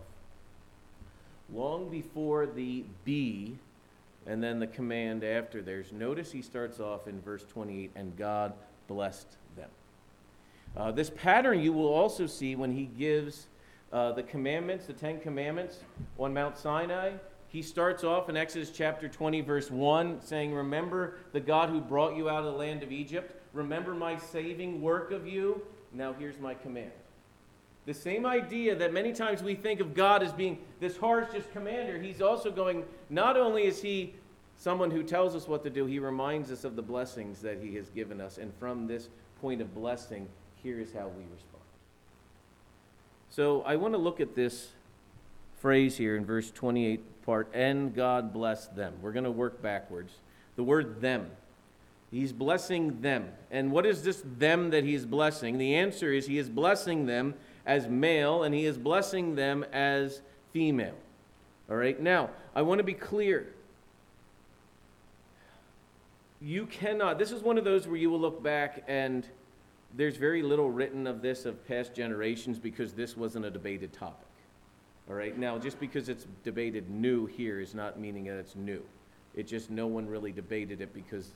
Long 1.52 1.88
before 1.88 2.46
the 2.46 2.84
be 3.04 3.56
and 4.26 4.42
then 4.42 4.58
the 4.58 4.66
command 4.66 5.22
after 5.22 5.62
there's, 5.62 5.92
notice 5.92 6.32
he 6.32 6.42
starts 6.42 6.80
off 6.80 7.06
in 7.06 7.20
verse 7.20 7.44
28 7.52 7.92
and 7.94 8.16
God 8.16 8.52
blessed 8.88 9.28
them. 9.56 9.68
Uh, 10.76 10.90
this 10.90 11.10
pattern 11.10 11.60
you 11.60 11.72
will 11.72 11.92
also 11.92 12.26
see 12.26 12.56
when 12.56 12.72
he 12.72 12.84
gives 12.84 13.46
uh, 13.92 14.12
the 14.12 14.22
commandments, 14.22 14.86
the 14.86 14.92
Ten 14.92 15.20
Commandments 15.20 15.78
on 16.18 16.34
Mount 16.34 16.58
Sinai. 16.58 17.12
He 17.56 17.62
starts 17.62 18.04
off 18.04 18.28
in 18.28 18.36
Exodus 18.36 18.68
chapter 18.70 19.08
20, 19.08 19.40
verse 19.40 19.70
1, 19.70 20.20
saying, 20.20 20.52
Remember 20.52 21.14
the 21.32 21.40
God 21.40 21.70
who 21.70 21.80
brought 21.80 22.14
you 22.14 22.28
out 22.28 22.40
of 22.40 22.52
the 22.52 22.58
land 22.58 22.82
of 22.82 22.92
Egypt. 22.92 23.34
Remember 23.54 23.94
my 23.94 24.18
saving 24.18 24.82
work 24.82 25.10
of 25.10 25.26
you. 25.26 25.62
Now 25.94 26.12
here's 26.12 26.38
my 26.38 26.52
command. 26.52 26.90
The 27.86 27.94
same 27.94 28.26
idea 28.26 28.74
that 28.74 28.92
many 28.92 29.14
times 29.14 29.42
we 29.42 29.54
think 29.54 29.80
of 29.80 29.94
God 29.94 30.22
as 30.22 30.34
being 30.34 30.58
this 30.80 30.98
harsh, 30.98 31.28
just 31.32 31.50
commander, 31.50 31.98
he's 31.98 32.20
also 32.20 32.50
going, 32.50 32.84
not 33.08 33.38
only 33.38 33.64
is 33.64 33.80
he 33.80 34.12
someone 34.58 34.90
who 34.90 35.02
tells 35.02 35.34
us 35.34 35.48
what 35.48 35.64
to 35.64 35.70
do, 35.70 35.86
he 35.86 35.98
reminds 35.98 36.52
us 36.52 36.62
of 36.62 36.76
the 36.76 36.82
blessings 36.82 37.40
that 37.40 37.58
he 37.62 37.74
has 37.76 37.88
given 37.88 38.20
us. 38.20 38.36
And 38.36 38.52
from 38.60 38.86
this 38.86 39.08
point 39.40 39.62
of 39.62 39.74
blessing, 39.74 40.28
here 40.62 40.78
is 40.78 40.92
how 40.92 41.08
we 41.08 41.24
respond. 41.32 41.64
So 43.30 43.62
I 43.62 43.76
want 43.76 43.94
to 43.94 43.98
look 43.98 44.20
at 44.20 44.34
this 44.34 44.72
phrase 45.66 45.96
here 45.96 46.14
in 46.14 46.24
verse 46.24 46.52
28 46.52 47.24
part, 47.24 47.50
and 47.52 47.92
God 47.92 48.32
blessed 48.32 48.76
them. 48.76 48.94
We're 49.02 49.10
going 49.10 49.24
to 49.24 49.32
work 49.32 49.60
backwards. 49.60 50.12
The 50.54 50.62
word 50.62 51.00
them. 51.00 51.28
He's 52.08 52.32
blessing 52.32 53.00
them. 53.00 53.30
And 53.50 53.72
what 53.72 53.84
is 53.84 54.04
this 54.04 54.22
them 54.38 54.70
that 54.70 54.84
he's 54.84 55.04
blessing? 55.04 55.58
The 55.58 55.74
answer 55.74 56.12
is 56.12 56.28
he 56.28 56.38
is 56.38 56.48
blessing 56.48 57.06
them 57.06 57.34
as 57.66 57.88
male 57.88 58.44
and 58.44 58.54
he 58.54 58.64
is 58.64 58.78
blessing 58.78 59.34
them 59.34 59.64
as 59.72 60.20
female. 60.52 60.94
All 61.68 61.74
right, 61.74 62.00
now, 62.00 62.30
I 62.54 62.62
want 62.62 62.78
to 62.78 62.84
be 62.84 62.94
clear. 62.94 63.48
You 66.40 66.66
cannot, 66.66 67.18
this 67.18 67.32
is 67.32 67.42
one 67.42 67.58
of 67.58 67.64
those 67.64 67.88
where 67.88 67.96
you 67.96 68.08
will 68.08 68.20
look 68.20 68.40
back 68.40 68.84
and 68.86 69.26
there's 69.96 70.16
very 70.16 70.42
little 70.42 70.70
written 70.70 71.08
of 71.08 71.22
this 71.22 71.44
of 71.44 71.66
past 71.66 71.92
generations 71.92 72.56
because 72.56 72.92
this 72.92 73.16
wasn't 73.16 73.46
a 73.46 73.50
debated 73.50 73.92
topic. 73.92 74.25
All 75.08 75.14
right, 75.14 75.38
now 75.38 75.58
just 75.58 75.78
because 75.78 76.08
it's 76.08 76.26
debated 76.42 76.90
new 76.90 77.26
here 77.26 77.60
is 77.60 77.74
not 77.74 77.98
meaning 77.98 78.24
that 78.24 78.38
it's 78.38 78.56
new. 78.56 78.82
It 79.34 79.46
just 79.46 79.70
no 79.70 79.86
one 79.86 80.06
really 80.06 80.32
debated 80.32 80.80
it 80.80 80.92
because 80.92 81.30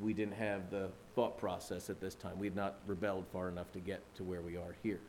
we 0.00 0.14
didn't 0.14 0.34
have 0.34 0.70
the 0.70 0.88
thought 1.14 1.36
process 1.38 1.90
at 1.90 2.00
this 2.00 2.14
time. 2.14 2.38
We 2.38 2.46
had 2.46 2.56
not 2.56 2.76
rebelled 2.86 3.26
far 3.32 3.48
enough 3.48 3.70
to 3.72 3.80
get 3.80 4.00
to 4.16 4.24
where 4.24 4.40
we 4.40 4.56
are 4.56 4.74
here. 4.82 5.00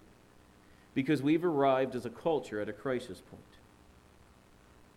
Because 0.93 1.21
we've 1.21 1.45
arrived 1.45 1.95
as 1.95 2.05
a 2.05 2.09
culture 2.09 2.59
at 2.59 2.67
a 2.67 2.73
crisis 2.73 3.21
point. 3.29 3.41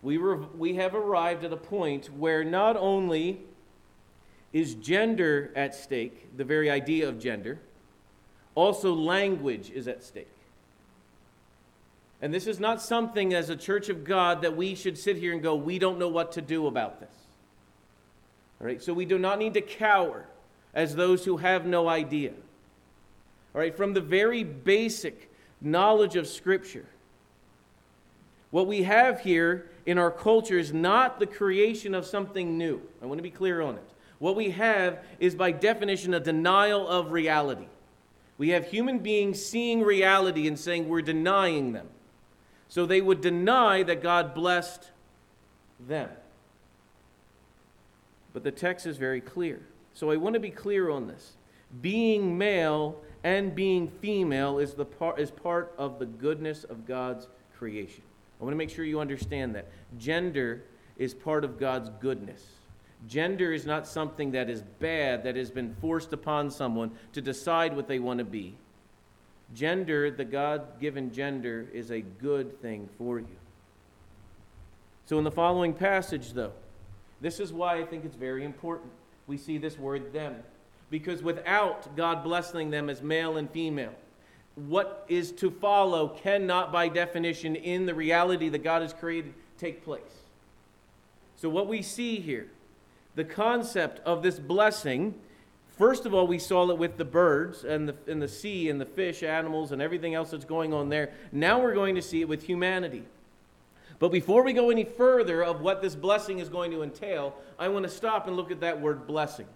We, 0.03 0.17
re- 0.17 0.47
we 0.57 0.75
have 0.75 0.95
arrived 0.95 1.45
at 1.45 1.53
a 1.53 1.57
point 1.57 2.07
where 2.07 2.45
not 2.45 2.77
only 2.77 3.41
is 4.53 4.75
gender 4.75 5.53
at 5.55 5.75
stake, 5.75 6.37
the 6.37 6.45
very 6.45 6.71
idea 6.71 7.09
of 7.09 7.19
gender, 7.19 7.61
also 8.55 8.93
language 8.95 9.71
is 9.71 9.87
at 9.87 10.03
stake. 10.03 10.36
And 12.23 12.33
this 12.33 12.47
is 12.47 12.59
not 12.59 12.81
something 12.81 13.35
as 13.35 13.51
a 13.51 13.57
church 13.57 13.89
of 13.89 14.05
God 14.05 14.43
that 14.43 14.57
we 14.57 14.75
should 14.75 14.97
sit 14.97 15.17
here 15.17 15.33
and 15.33 15.43
go, 15.43 15.55
we 15.55 15.79
don't 15.79 15.99
know 15.99 16.09
what 16.09 16.33
to 16.33 16.41
do 16.41 16.67
about 16.67 17.01
this. 17.01 17.13
All 18.61 18.67
right, 18.67 18.83
so 18.83 18.95
we 18.95 19.05
do 19.05 19.19
not 19.19 19.39
need 19.39 19.55
to 19.55 19.61
cower 19.61 20.27
as 20.75 20.95
those 20.95 21.25
who 21.25 21.37
have 21.37 21.67
no 21.67 21.89
idea. 21.89 22.33
All 23.55 23.61
right, 23.61 23.77
from 23.77 23.93
the 23.93 24.01
very 24.01 24.45
basic 24.45 25.31
knowledge 25.61 26.17
of 26.17 26.27
Scripture, 26.27 26.87
what 28.51 28.67
we 28.67 28.85
have 28.85 29.21
here 29.21 29.71
in 29.85 29.99
our 29.99 30.11
culture 30.11 30.59
is 30.59 30.73
not 30.73 31.19
the 31.19 31.27
creation 31.27 31.95
of 31.95 32.07
something 32.07 32.57
new. 32.57 32.81
I 33.03 33.07
want 33.07 33.19
to 33.19 33.23
be 33.23 33.31
clear 33.31 33.61
on 33.61 33.75
it. 33.75 33.85
What 34.19 34.37
we 34.37 34.51
have 34.51 35.01
is, 35.21 35.35
by 35.35 35.53
definition, 35.53 36.15
a 36.15 36.21
denial 36.21 36.89
of 36.89 37.13
reality. 37.13 37.67
We 38.39 38.51
have 38.51 38.67
human 38.67 39.01
beings 39.01 39.45
seeing 39.45 39.83
reality 39.83 40.47
and 40.47 40.59
saying 40.59 40.89
we're 40.89 41.03
denying 41.03 41.73
them. 41.73 41.89
So 42.69 42.87
they 42.87 43.01
would 43.01 43.21
deny 43.21 43.83
that 43.85 44.03
God 44.03 44.35
blessed 44.35 44.91
them. 45.87 46.11
But 48.33 48.45
the 48.45 48.51
text 48.51 48.87
is 48.87 48.97
very 48.97 49.21
clear. 49.21 49.61
So 49.95 50.11
I 50.11 50.17
want 50.17 50.35
to 50.35 50.41
be 50.41 50.51
clear 50.51 50.91
on 50.91 51.07
this. 51.07 51.37
Being 51.81 52.37
male 52.37 53.01
and 53.25 53.55
being 53.55 53.89
female 53.89 54.59
is, 54.59 54.75
the 54.75 54.85
part, 54.85 55.19
is 55.19 55.31
part 55.31 55.75
of 55.79 55.99
the 55.99 56.07
goodness 56.07 56.65
of 56.65 56.87
God's 56.87 57.29
creation. 57.59 58.03
I 58.41 58.45
want 58.45 58.53
to 58.53 58.59
make 58.59 58.71
sure 58.71 58.85
you 58.85 59.01
understand 59.01 59.55
that. 59.55 59.69
Gender 59.99 60.65
is 60.99 61.15
part 61.15 61.45
of 61.45 61.59
God's 61.59 61.91
goodness. 62.01 62.45
Gender 63.09 63.53
is 63.53 63.67
not 63.67 63.87
something 63.87 64.33
that 64.33 64.51
is 64.51 64.63
bad, 64.81 65.23
that 65.25 65.37
has 65.37 65.51
been 65.51 65.75
forced 65.81 66.13
upon 66.13 66.51
someone 66.51 66.91
to 67.13 67.23
decide 67.23 67.75
what 67.75 67.89
they 67.89 67.99
want 67.99 68.19
to 68.19 68.25
be. 68.25 68.55
Gender, 69.55 70.11
the 70.11 70.25
God 70.25 70.81
given 70.81 71.13
gender, 71.13 71.69
is 71.73 71.91
a 71.91 72.01
good 72.01 72.61
thing 72.61 72.89
for 72.99 73.19
you. 73.19 73.27
So, 75.07 75.19
in 75.19 75.25
the 75.25 75.31
following 75.31 75.73
passage, 75.73 76.33
though, 76.33 76.53
this 77.21 77.39
is 77.39 77.53
why 77.53 77.79
I 77.79 77.85
think 77.85 78.05
it's 78.05 78.17
very 78.17 78.45
important. 78.45 78.91
We 79.27 79.37
see 79.37 79.59
this 79.59 79.79
word 79.79 80.13
them. 80.13 80.37
Because 80.91 81.23
without 81.23 81.97
God 81.97 82.23
blessing 82.23 82.71
them 82.71 82.89
as 82.89 83.03
male 83.03 83.37
and 83.37 83.51
female, 83.51 83.95
what 84.55 85.05
is 85.09 85.33
to 85.33 85.51
follow 85.51 86.09
cannot, 86.09 86.73
by 86.73 86.89
definition, 86.89 87.57
in 87.57 87.87
the 87.87 87.95
reality 87.95 88.49
that 88.49 88.63
God 88.65 88.83
has 88.83 88.93
created, 88.93 89.35
take 89.59 89.85
place. 89.85 90.01
So, 91.37 91.49
what 91.49 91.69
we 91.69 91.83
see 91.83 92.17
here, 92.17 92.49
the 93.15 93.25
concept 93.25 94.01
of 94.01 94.23
this 94.23 94.39
blessing 94.39 95.15
First 95.77 96.07
of 96.07 96.15
all, 96.15 96.27
we 96.27 96.39
saw 96.39 96.71
it 96.71 96.79
with 96.79 96.97
the 96.97 97.05
birds 97.05 97.65
and 97.65 97.89
the, 97.89 97.95
and 98.07 98.21
the 98.21 98.29
sea 98.29 98.71
and 98.71 98.81
the 98.81 98.87
fish, 98.87 99.23
animals, 99.23 99.73
and 99.73 99.83
everything 99.83 100.15
else 100.15 100.31
that's 100.31 100.47
going 100.47 100.73
on 100.73 100.89
there. 100.89 101.13
Now 101.33 101.61
we're 101.61 101.75
going 101.75 101.97
to 101.97 102.03
see 102.03 102.23
it 102.23 102.29
with 102.29 102.43
humanity. 102.43 103.05
But 103.99 104.11
before 104.11 104.43
we 104.43 104.55
go 104.55 104.71
any 104.71 104.85
further 104.85 105.45
of 105.45 105.61
what 105.61 105.83
this 105.83 105.95
blessing 105.95 106.39
is 106.39 106.49
going 106.49 106.71
to 106.71 106.83
entail, 106.83 107.35
I 107.59 107.69
want 107.69 107.85
to 107.85 107.91
stop 107.91 108.27
and 108.27 108.37
look 108.37 108.51
at 108.51 108.61
that 108.61 108.81
word 108.81 109.07
blessing. 109.07 109.47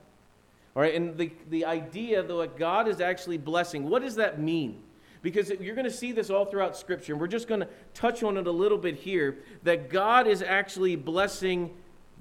All 0.76 0.82
right, 0.82 0.94
and 0.94 1.16
the, 1.16 1.32
the 1.48 1.64
idea 1.64 2.22
that 2.22 2.56
God 2.58 2.86
is 2.86 3.00
actually 3.00 3.38
blessing, 3.38 3.88
what 3.88 4.02
does 4.02 4.16
that 4.16 4.38
mean? 4.38 4.82
Because 5.22 5.50
you're 5.50 5.74
going 5.74 5.86
to 5.86 5.90
see 5.90 6.12
this 6.12 6.30
all 6.30 6.44
throughout 6.44 6.76
Scripture, 6.76 7.12
and 7.12 7.20
we're 7.20 7.26
just 7.28 7.48
going 7.48 7.60
to 7.60 7.68
touch 7.92 8.22
on 8.22 8.36
it 8.36 8.46
a 8.46 8.52
little 8.52 8.78
bit 8.78 8.96
here 8.96 9.38
that 9.62 9.90
God 9.90 10.26
is 10.26 10.42
actually 10.42 10.96
blessing 10.96 11.70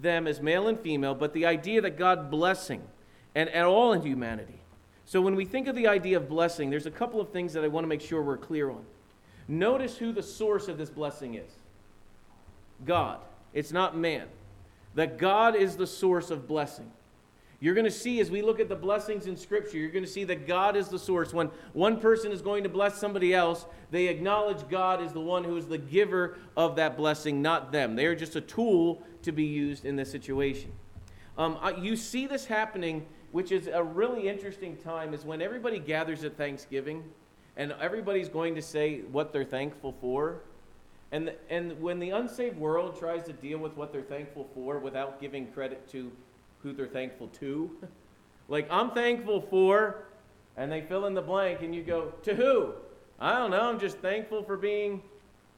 them 0.01 0.25
as 0.25 0.41
male 0.41 0.67
and 0.67 0.79
female, 0.79 1.15
but 1.15 1.33
the 1.33 1.45
idea 1.45 1.81
that 1.81 1.97
God 1.97 2.31
blessing 2.31 2.81
and 3.35 3.49
at 3.49 3.65
all 3.65 3.93
in 3.93 4.01
humanity. 4.01 4.59
So 5.05 5.21
when 5.21 5.35
we 5.35 5.45
think 5.45 5.67
of 5.67 5.75
the 5.75 5.87
idea 5.87 6.17
of 6.17 6.29
blessing, 6.29 6.69
there's 6.69 6.85
a 6.85 6.91
couple 6.91 7.19
of 7.19 7.29
things 7.29 7.53
that 7.53 7.63
I 7.63 7.67
want 7.67 7.83
to 7.83 7.87
make 7.87 8.01
sure 8.01 8.21
we're 8.21 8.37
clear 8.37 8.69
on. 8.69 8.83
Notice 9.47 9.97
who 9.97 10.11
the 10.11 10.21
source 10.21 10.67
of 10.67 10.77
this 10.77 10.89
blessing 10.89 11.35
is 11.35 11.49
God. 12.85 13.19
It's 13.53 13.71
not 13.71 13.97
man. 13.97 14.27
That 14.95 15.17
God 15.17 15.55
is 15.55 15.75
the 15.75 15.87
source 15.87 16.29
of 16.29 16.47
blessing. 16.47 16.91
You're 17.61 17.73
going 17.73 17.85
to 17.85 17.91
see 17.91 18.21
as 18.21 18.31
we 18.31 18.41
look 18.41 18.59
at 18.59 18.69
the 18.69 18.75
blessings 18.75 19.25
in 19.25 19.35
Scripture, 19.35 19.77
you're 19.77 19.89
going 19.89 20.05
to 20.05 20.09
see 20.09 20.23
that 20.25 20.47
God 20.47 20.77
is 20.77 20.87
the 20.87 20.99
source. 20.99 21.33
When 21.33 21.49
one 21.73 21.99
person 21.99 22.31
is 22.31 22.41
going 22.41 22.63
to 22.63 22.69
bless 22.69 22.97
somebody 22.97 23.33
else, 23.33 23.65
they 23.91 24.07
acknowledge 24.07 24.69
God 24.69 25.01
is 25.01 25.11
the 25.11 25.19
one 25.19 25.43
who 25.43 25.57
is 25.57 25.65
the 25.65 25.77
giver 25.77 26.37
of 26.55 26.77
that 26.77 26.95
blessing, 26.95 27.41
not 27.41 27.71
them. 27.71 27.95
They 27.95 28.05
are 28.05 28.15
just 28.15 28.35
a 28.37 28.41
tool 28.41 29.01
to 29.23 29.31
be 29.31 29.43
used 29.43 29.83
in 29.83 29.97
this 29.97 30.09
situation. 30.09 30.71
Um, 31.37 31.57
you 31.81 31.95
see 31.95 32.27
this 32.27 32.45
happening 32.45 33.05
which 33.31 33.51
is 33.51 33.67
a 33.67 33.83
really 33.83 34.27
interesting 34.27 34.77
time, 34.77 35.13
is 35.13 35.25
when 35.25 35.41
everybody 35.41 35.79
gathers 35.79 36.23
at 36.23 36.37
Thanksgiving 36.37 37.03
and 37.57 37.73
everybody's 37.81 38.29
going 38.29 38.55
to 38.55 38.61
say 38.61 39.01
what 39.11 39.33
they're 39.33 39.43
thankful 39.43 39.93
for. 39.99 40.41
And, 41.11 41.27
the, 41.27 41.35
and 41.49 41.79
when 41.81 41.99
the 41.99 42.11
unsaved 42.11 42.57
world 42.57 42.97
tries 42.97 43.23
to 43.23 43.33
deal 43.33 43.57
with 43.57 43.75
what 43.75 43.91
they're 43.91 44.01
thankful 44.01 44.47
for 44.53 44.79
without 44.79 45.19
giving 45.19 45.47
credit 45.47 45.87
to 45.89 46.11
who 46.63 46.71
they're 46.71 46.87
thankful 46.87 47.27
to, 47.39 47.69
like, 48.47 48.67
I'm 48.71 48.91
thankful 48.91 49.41
for, 49.41 50.05
and 50.55 50.71
they 50.71 50.81
fill 50.81 51.05
in 51.05 51.13
the 51.13 51.21
blank, 51.21 51.61
and 51.61 51.75
you 51.75 51.83
go, 51.83 52.13
to 52.23 52.35
who? 52.35 52.73
I 53.19 53.37
don't 53.37 53.51
know, 53.51 53.61
I'm 53.61 53.79
just 53.79 53.97
thankful 53.97 54.43
for 54.43 54.55
being 54.55 55.01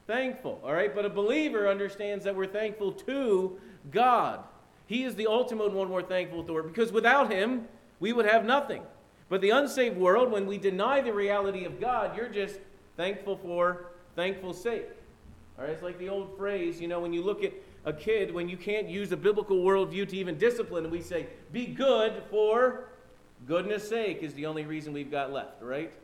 thankful, 0.06 0.60
all 0.64 0.72
right? 0.72 0.92
But 0.92 1.04
a 1.04 1.10
believer 1.10 1.68
understands 1.68 2.24
that 2.24 2.34
we're 2.34 2.46
thankful 2.46 2.92
to 2.92 3.60
God. 3.90 4.42
He 4.92 5.04
is 5.04 5.14
the 5.14 5.26
ultimate 5.26 5.72
one 5.72 5.88
we're 5.88 6.02
thankful 6.02 6.44
for 6.44 6.62
because 6.62 6.92
without 6.92 7.32
Him, 7.32 7.66
we 7.98 8.12
would 8.12 8.26
have 8.26 8.44
nothing. 8.44 8.82
But 9.30 9.40
the 9.40 9.48
unsaved 9.48 9.96
world, 9.96 10.30
when 10.30 10.46
we 10.46 10.58
deny 10.58 11.00
the 11.00 11.14
reality 11.14 11.64
of 11.64 11.80
God, 11.80 12.14
you're 12.14 12.28
just 12.28 12.58
thankful 12.98 13.38
for 13.38 13.86
thankful 14.16 14.52
sake. 14.52 14.84
All 15.56 15.64
right, 15.64 15.72
it's 15.72 15.82
like 15.82 15.98
the 15.98 16.10
old 16.10 16.36
phrase, 16.36 16.78
you 16.78 16.88
know, 16.88 17.00
when 17.00 17.14
you 17.14 17.22
look 17.22 17.42
at 17.42 17.54
a 17.86 17.92
kid, 17.94 18.34
when 18.34 18.50
you 18.50 18.58
can't 18.58 18.86
use 18.86 19.12
a 19.12 19.16
biblical 19.16 19.64
worldview 19.64 20.06
to 20.10 20.16
even 20.18 20.36
discipline, 20.36 20.90
we 20.90 21.00
say, 21.00 21.26
be 21.52 21.64
good 21.64 22.22
for 22.30 22.88
goodness 23.46 23.88
sake, 23.88 24.22
is 24.22 24.34
the 24.34 24.44
only 24.44 24.66
reason 24.66 24.92
we've 24.92 25.10
got 25.10 25.32
left, 25.32 25.62
right? 25.62 25.94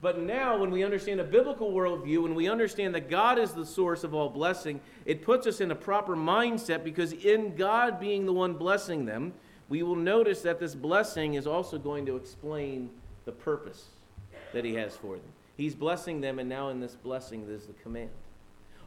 But 0.00 0.20
now, 0.20 0.56
when 0.56 0.70
we 0.70 0.84
understand 0.84 1.20
a 1.20 1.24
biblical 1.24 1.72
worldview, 1.72 2.22
when 2.22 2.36
we 2.36 2.48
understand 2.48 2.94
that 2.94 3.10
God 3.10 3.36
is 3.38 3.52
the 3.52 3.66
source 3.66 4.04
of 4.04 4.14
all 4.14 4.28
blessing, 4.28 4.80
it 5.04 5.22
puts 5.22 5.46
us 5.46 5.60
in 5.60 5.72
a 5.72 5.74
proper 5.74 6.14
mindset 6.14 6.84
because, 6.84 7.12
in 7.12 7.56
God 7.56 7.98
being 7.98 8.24
the 8.24 8.32
one 8.32 8.54
blessing 8.54 9.06
them, 9.06 9.32
we 9.68 9.82
will 9.82 9.96
notice 9.96 10.42
that 10.42 10.60
this 10.60 10.74
blessing 10.74 11.34
is 11.34 11.48
also 11.48 11.78
going 11.78 12.06
to 12.06 12.16
explain 12.16 12.90
the 13.24 13.32
purpose 13.32 13.86
that 14.52 14.64
He 14.64 14.74
has 14.74 14.94
for 14.94 15.16
them. 15.16 15.32
He's 15.56 15.74
blessing 15.74 16.20
them, 16.20 16.38
and 16.38 16.48
now 16.48 16.68
in 16.68 16.78
this 16.78 16.94
blessing, 16.94 17.48
there's 17.48 17.66
the 17.66 17.72
command. 17.74 18.10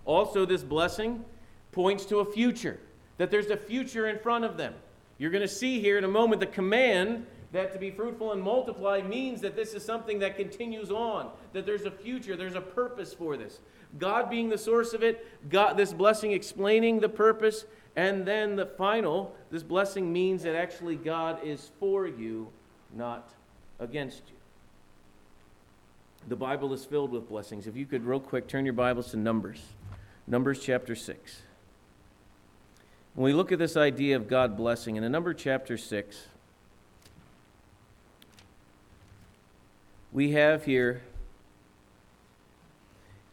Also, 0.06 0.46
this 0.46 0.64
blessing 0.64 1.26
points 1.74 2.06
to 2.06 2.20
a 2.20 2.26
future, 2.26 2.80
that 3.18 3.30
there's 3.30 3.48
a 3.48 3.58
future 3.58 4.08
in 4.08 4.18
front 4.18 4.46
of 4.46 4.56
them. 4.56 4.74
You're 5.18 5.32
going 5.32 5.42
to 5.42 5.48
see 5.48 5.82
here 5.82 5.98
in 5.98 6.06
a 6.06 6.08
moment 6.08 6.40
the 6.40 6.48
command 6.48 7.26
that 7.52 7.74
to 7.74 7.80
be 7.80 7.92
fruitful 7.92 8.32
and 8.32 8.42
multiply 8.42 9.02
means 9.02 9.42
that 9.42 9.56
this 9.56 9.74
is 9.74 9.84
something 9.84 10.20
that 10.20 10.38
continues 10.38 10.90
on, 10.90 11.30
that 11.54 11.66
there's 11.66 11.86
a 11.86 11.92
future, 11.92 12.36
there's 12.36 12.56
a 12.56 12.62
purpose 12.62 13.14
for 13.14 13.36
this. 13.36 13.60
God 14.00 14.30
being 14.30 14.50
the 14.50 14.58
source 14.58 14.94
of 14.94 15.04
it, 15.04 15.28
God, 15.50 15.76
this 15.76 15.92
blessing 15.92 16.32
explaining 16.32 17.02
the 17.02 17.10
purpose, 17.10 17.66
and 17.96 18.26
then 18.26 18.56
the 18.56 18.66
final, 18.66 19.36
this 19.52 19.64
blessing 19.64 20.14
means 20.14 20.44
that 20.44 20.56
actually 20.56 20.96
God 20.96 21.44
is 21.44 21.72
for 21.80 22.08
you, 22.08 22.48
not 22.96 23.30
against 23.80 24.24
you. 24.30 24.36
The 26.30 26.38
Bible 26.38 26.72
is 26.72 26.86
filled 26.86 27.12
with 27.12 27.28
blessings. 27.28 27.68
If 27.68 27.76
you 27.76 27.86
could, 27.86 28.06
real 28.06 28.20
quick, 28.20 28.48
turn 28.48 28.64
your 28.64 28.74
Bibles 28.74 29.12
to 29.12 29.18
Numbers, 29.18 29.62
Numbers 30.28 30.60
chapter 30.60 30.96
6. 30.96 31.42
When 33.16 33.26
we 33.26 33.34
look 33.34 33.52
at 33.52 33.60
this 33.60 33.76
idea 33.76 34.16
of 34.16 34.30
God 34.30 34.56
blessing, 34.56 34.96
in 34.96 35.04
the 35.04 35.10
number 35.10 35.34
chapter 35.34 35.78
6, 35.78 36.28
we 40.12 40.32
have 40.32 40.66
here 40.66 41.02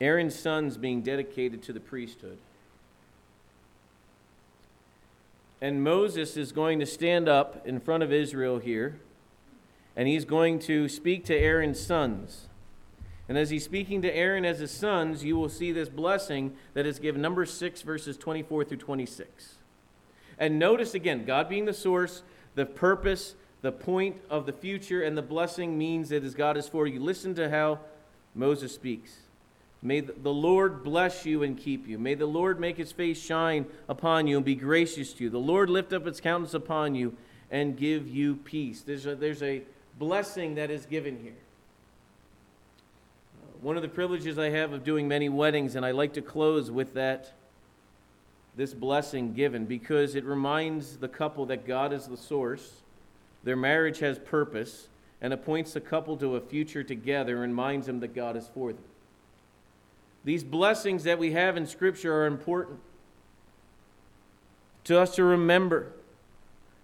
Aaron's 0.01 0.39
sons 0.39 0.77
being 0.77 1.03
dedicated 1.03 1.63
to 1.65 1.73
the 1.73 1.81
priesthood. 1.81 2.39
And 5.61 5.83
Moses 5.83 6.37
is 6.37 6.53
going 6.53 6.79
to 6.79 6.87
stand 6.87 7.29
up 7.29 7.67
in 7.67 7.81
front 7.81 8.05
of 8.05 8.13
Israel 8.13 8.61
here, 8.61 9.01
and 9.97 10.07
he's 10.07 10.25
going 10.25 10.61
to 10.61 10.89
speak 10.89 11.25
to 11.25 11.37
Aaron's 11.37 11.81
sons. 11.81 12.47
And 13.29 13.37
as 13.37 13.51
he's 13.51 13.65
speaking 13.65 14.01
to 14.03 14.15
Aaron 14.15 14.45
as 14.45 14.61
his 14.61 14.71
sons, 14.71 15.25
you 15.25 15.37
will 15.37 15.49
see 15.49 15.73
this 15.73 15.89
blessing 15.89 16.55
that 16.75 16.87
is 16.87 17.01
given, 17.01 17.21
number 17.21 17.45
6, 17.45 17.83
verses 17.83 18.17
24 18.17 18.65
through 18.65 18.77
26. 18.79 19.57
And 20.39 20.61
notice 20.61 20.95
again, 20.95 21.25
God 21.25 21.49
being 21.49 21.65
the 21.65 21.75
source, 21.75 22.23
the 22.55 22.65
purpose, 22.65 23.35
the 23.63 23.73
point 23.73 24.17
of 24.31 24.47
the 24.47 24.53
future, 24.53 25.03
and 25.03 25.17
the 25.17 25.23
blessing 25.23 25.77
means 25.77 26.11
that 26.11 26.25
as 26.25 26.35
God 26.35 26.57
is 26.57 26.69
for 26.69 26.87
you. 26.87 27.01
Listen 27.01 27.35
to 27.35 27.51
how 27.51 27.81
Moses 28.35 28.73
speaks. 28.73 29.17
May 29.81 30.01
the 30.01 30.33
Lord 30.33 30.83
bless 30.83 31.25
you 31.25 31.43
and 31.45 31.57
keep 31.57 31.87
you. 31.87 31.99
May 31.99 32.15
the 32.15 32.27
Lord 32.27 32.59
make 32.59 32.77
his 32.77 32.91
face 32.91 33.21
shine 33.21 33.67
upon 33.89 34.27
you 34.27 34.37
and 34.37 34.45
be 34.45 34.57
gracious 34.57 35.13
to 35.15 35.25
you. 35.25 35.31
The 35.31 35.39
Lord 35.39 35.71
lift 35.71 35.93
up 35.93 36.07
its 36.07 36.21
countenance 36.21 36.55
upon 36.55 36.97
you 36.97 37.17
and 37.51 37.77
give 37.77 38.09
you 38.09 38.37
peace. 38.37 38.83
There's 38.83 39.07
a, 39.07 39.15
there's 39.15 39.43
a 39.43 39.63
blessing 39.99 40.57
that 40.57 40.71
is 40.71 40.85
given 40.87 41.21
here. 41.23 41.33
Uh, 43.43 43.59
one 43.61 43.77
of 43.77 43.83
the 43.83 43.89
privileges 43.89 44.37
I 44.37 44.51
have 44.51 44.73
of 44.73 44.83
doing 44.83 45.07
many 45.07 45.29
weddings, 45.29 45.77
and 45.77 45.87
I 45.87 45.93
like 45.93 46.15
to 46.15 46.23
close 46.23 46.73
with 46.73 46.95
that, 46.95 47.33
this 48.57 48.75
blessing 48.75 49.33
given, 49.33 49.65
because 49.65 50.17
it 50.17 50.25
reminds 50.25 50.97
the 50.97 51.09
couple 51.09 51.47
that 51.47 51.67
God 51.67 51.93
is 51.93 52.07
the 52.07 52.17
source, 52.17 52.83
their 53.45 53.57
marriage 53.57 54.01
has 54.01 54.19
purpose, 54.19 54.89
and 55.21 55.33
appoints 55.33 55.73
the 55.73 55.81
couple 55.81 56.17
to 56.17 56.37
a 56.37 56.41
future 56.41 56.83
together 56.83 57.43
and 57.43 57.53
reminds 57.53 57.87
them 57.87 58.01
that 58.01 58.15
God 58.15 58.37
is 58.37 58.49
for 58.55 58.73
them. 58.73 58.85
These 60.25 60.45
blessings 60.45 61.05
that 61.05 61.19
we 61.19 61.33
have 61.33 61.57
in 61.57 61.67
Scripture 61.67 62.15
are 62.15 62.27
important 62.27 62.81
to 64.85 64.99
us 64.99 65.15
to 65.17 65.25
remember. 65.25 65.93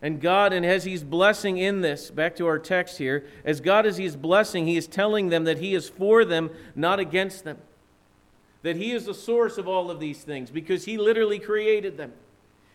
And 0.03 0.21
God, 0.21 0.53
and 0.53 0.67
as 0.67 0.85
He's 0.85 1.05
blessing 1.05 1.59
in 1.59 1.81
this, 1.81 2.11
back 2.11 2.37
to 2.37 2.47
our 2.47 2.59
text 2.59 2.99
here, 2.99 3.27
as 3.45 3.61
God, 3.61 3.87
as 3.87 3.97
He's 3.97 4.17
blessing, 4.17 4.67
He 4.67 4.77
is 4.77 4.87
telling 4.87 5.29
them 5.29 5.45
that 5.45 5.59
He 5.59 5.75
is 5.75 5.89
for 5.89 6.25
them, 6.25 6.51
not 6.75 7.01
against 7.01 7.45
them. 7.45 7.59
That 8.63 8.77
He 8.77 8.93
is 8.93 9.07
the 9.07 9.15
source 9.15 9.59
of 9.59 9.69
all 9.69 9.91
of 9.91 10.01
these 10.01 10.23
things 10.23 10.51
because 10.51 10.85
He 10.85 10.99
literally 10.99 11.39
created 11.39 11.97
them. 11.97 12.13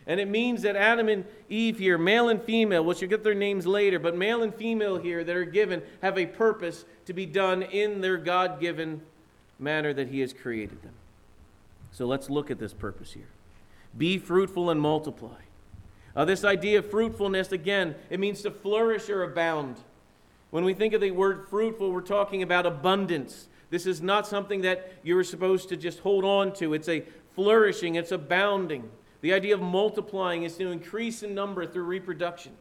And 0.07 0.19
it 0.19 0.27
means 0.27 0.63
that 0.63 0.75
Adam 0.75 1.07
and 1.07 1.25
Eve 1.49 1.77
here, 1.77 1.97
male 1.97 2.29
and 2.29 2.41
female, 2.41 2.83
we'll 2.83 2.95
get 2.95 3.23
their 3.23 3.35
names 3.35 3.67
later, 3.67 3.99
but 3.99 4.15
male 4.15 4.41
and 4.41 4.53
female 4.53 4.97
here 4.97 5.23
that 5.23 5.35
are 5.35 5.45
given 5.45 5.83
have 6.01 6.17
a 6.17 6.25
purpose 6.25 6.85
to 7.05 7.13
be 7.13 7.25
done 7.25 7.61
in 7.61 8.01
their 8.01 8.17
God 8.17 8.59
given 8.59 9.01
manner 9.59 9.93
that 9.93 10.07
He 10.07 10.21
has 10.21 10.33
created 10.33 10.81
them. 10.81 10.93
So 11.91 12.05
let's 12.05 12.29
look 12.29 12.49
at 12.49 12.59
this 12.59 12.73
purpose 12.73 13.13
here. 13.13 13.29
Be 13.97 14.17
fruitful 14.17 14.69
and 14.69 14.79
multiply. 14.79 15.41
Uh, 16.15 16.25
this 16.25 16.43
idea 16.43 16.79
of 16.79 16.89
fruitfulness, 16.89 17.51
again, 17.51 17.95
it 18.09 18.19
means 18.19 18.41
to 18.41 18.51
flourish 18.51 19.09
or 19.09 19.23
abound. 19.23 19.77
When 20.49 20.63
we 20.63 20.73
think 20.73 20.93
of 20.93 21.01
the 21.01 21.11
word 21.11 21.47
fruitful, 21.49 21.91
we're 21.91 22.01
talking 22.01 22.41
about 22.41 22.65
abundance. 22.65 23.47
This 23.69 23.85
is 23.85 24.01
not 24.01 24.27
something 24.27 24.61
that 24.61 24.91
you're 25.03 25.23
supposed 25.23 25.69
to 25.69 25.77
just 25.77 25.99
hold 25.99 26.25
on 26.25 26.53
to. 26.55 26.73
It's 26.73 26.89
a 26.89 27.03
flourishing, 27.35 27.95
it's 27.95 28.11
abounding. 28.11 28.89
The 29.21 29.33
idea 29.33 29.53
of 29.53 29.61
multiplying 29.61 30.43
is 30.43 30.55
to 30.57 30.71
increase 30.71 31.23
in 31.23 31.35
number 31.35 31.65
through 31.65 31.83
reproduction. 31.83 32.53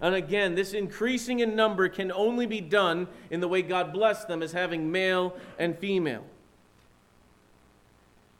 And 0.00 0.14
again, 0.14 0.54
this 0.54 0.72
increasing 0.72 1.40
in 1.40 1.54
number 1.54 1.88
can 1.88 2.10
only 2.10 2.46
be 2.46 2.60
done 2.60 3.06
in 3.30 3.40
the 3.40 3.48
way 3.48 3.62
God 3.62 3.92
blessed 3.92 4.28
them 4.28 4.42
as 4.42 4.52
having 4.52 4.90
male 4.90 5.36
and 5.58 5.78
female. 5.78 6.24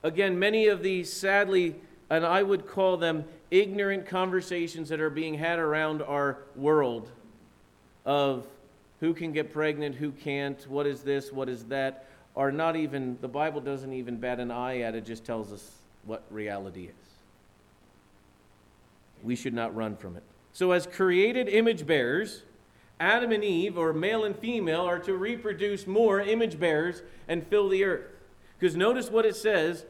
Again, 0.02 0.38
many 0.38 0.68
of 0.68 0.82
these 0.82 1.12
sadly, 1.12 1.76
and 2.08 2.24
I 2.24 2.42
would 2.42 2.66
call 2.66 2.96
them 2.96 3.24
ignorant 3.50 4.06
conversations 4.06 4.88
that 4.88 5.00
are 5.00 5.10
being 5.10 5.34
had 5.34 5.58
around 5.58 6.00
our 6.00 6.38
world 6.56 7.10
of 8.06 8.46
who 9.00 9.12
can 9.12 9.32
get 9.32 9.52
pregnant, 9.52 9.94
who 9.94 10.10
can't, 10.10 10.66
what 10.68 10.86
is 10.86 11.02
this, 11.02 11.30
what 11.30 11.48
is 11.50 11.64
that, 11.66 12.06
are 12.36 12.50
not 12.50 12.76
even, 12.76 13.18
the 13.20 13.28
Bible 13.28 13.60
doesn't 13.60 13.92
even 13.92 14.16
bat 14.16 14.40
an 14.40 14.50
eye 14.50 14.80
at 14.80 14.94
it, 14.94 15.04
just 15.04 15.24
tells 15.24 15.52
us 15.52 15.70
what 16.06 16.24
reality 16.30 16.84
is. 16.84 17.09
We 19.22 19.36
should 19.36 19.54
not 19.54 19.74
run 19.74 19.96
from 19.96 20.16
it. 20.16 20.22
So, 20.52 20.72
as 20.72 20.86
created 20.86 21.48
image 21.48 21.86
bearers, 21.86 22.42
Adam 22.98 23.32
and 23.32 23.44
Eve, 23.44 23.78
or 23.78 23.92
male 23.92 24.24
and 24.24 24.36
female, 24.36 24.82
are 24.82 24.98
to 25.00 25.14
reproduce 25.14 25.86
more 25.86 26.20
image 26.20 26.58
bearers 26.58 27.02
and 27.28 27.46
fill 27.46 27.68
the 27.68 27.84
earth. 27.84 28.06
Because 28.58 28.76
notice 28.76 29.10
what 29.10 29.24
it 29.24 29.36
says 29.36 29.86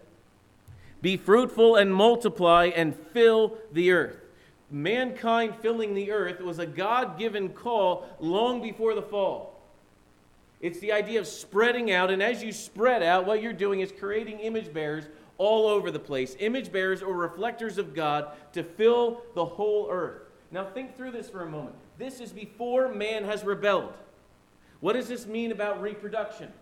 be 1.03 1.17
fruitful 1.17 1.77
and 1.77 1.95
multiply 1.95 2.67
and 2.67 2.95
fill 2.95 3.57
the 3.73 3.91
earth. 3.91 4.17
Mankind 4.71 5.55
filling 5.61 5.95
the 5.95 6.13
earth 6.13 6.41
was 6.41 6.59
a 6.59 6.67
God 6.67 7.19
given 7.19 7.49
call 7.49 8.07
long 8.21 8.63
before 8.63 8.95
the 8.95 9.03
fall. 9.03 9.61
It's 10.61 10.79
the 10.79 10.93
idea 10.93 11.19
of 11.19 11.27
spreading 11.27 11.91
out, 11.91 12.11
and 12.11 12.23
as 12.23 12.43
you 12.43 12.53
spread 12.53 13.03
out, 13.03 13.27
what 13.27 13.43
you're 13.43 13.53
doing 13.53 13.81
is 13.81 13.91
creating 13.99 14.41
image 14.41 14.73
bearers 14.73 15.07
all 15.41 15.67
over 15.67 15.91
the 15.91 15.99
place. 15.99 16.37
Image 16.39 16.71
bearers 16.71 17.01
or 17.01 17.15
reflectors 17.15 17.79
of 17.79 17.95
God 17.95 18.29
to 18.53 18.63
fill 18.63 19.23
the 19.35 19.45
whole 19.45 19.89
earth. 19.91 20.21
Now, 20.53 20.67
think 20.67 20.95
through 20.97 21.13
this 21.13 21.31
for 21.31 21.43
a 21.43 21.49
moment. 21.49 21.77
This 21.97 22.21
is 22.21 22.31
before 22.31 22.93
man 22.93 23.25
has 23.25 23.43
rebelled. 23.43 23.95
What 24.81 24.93
does 24.93 25.09
this 25.09 25.27
mean 25.27 25.51
about 25.51 25.81
reproduction? 25.81 26.53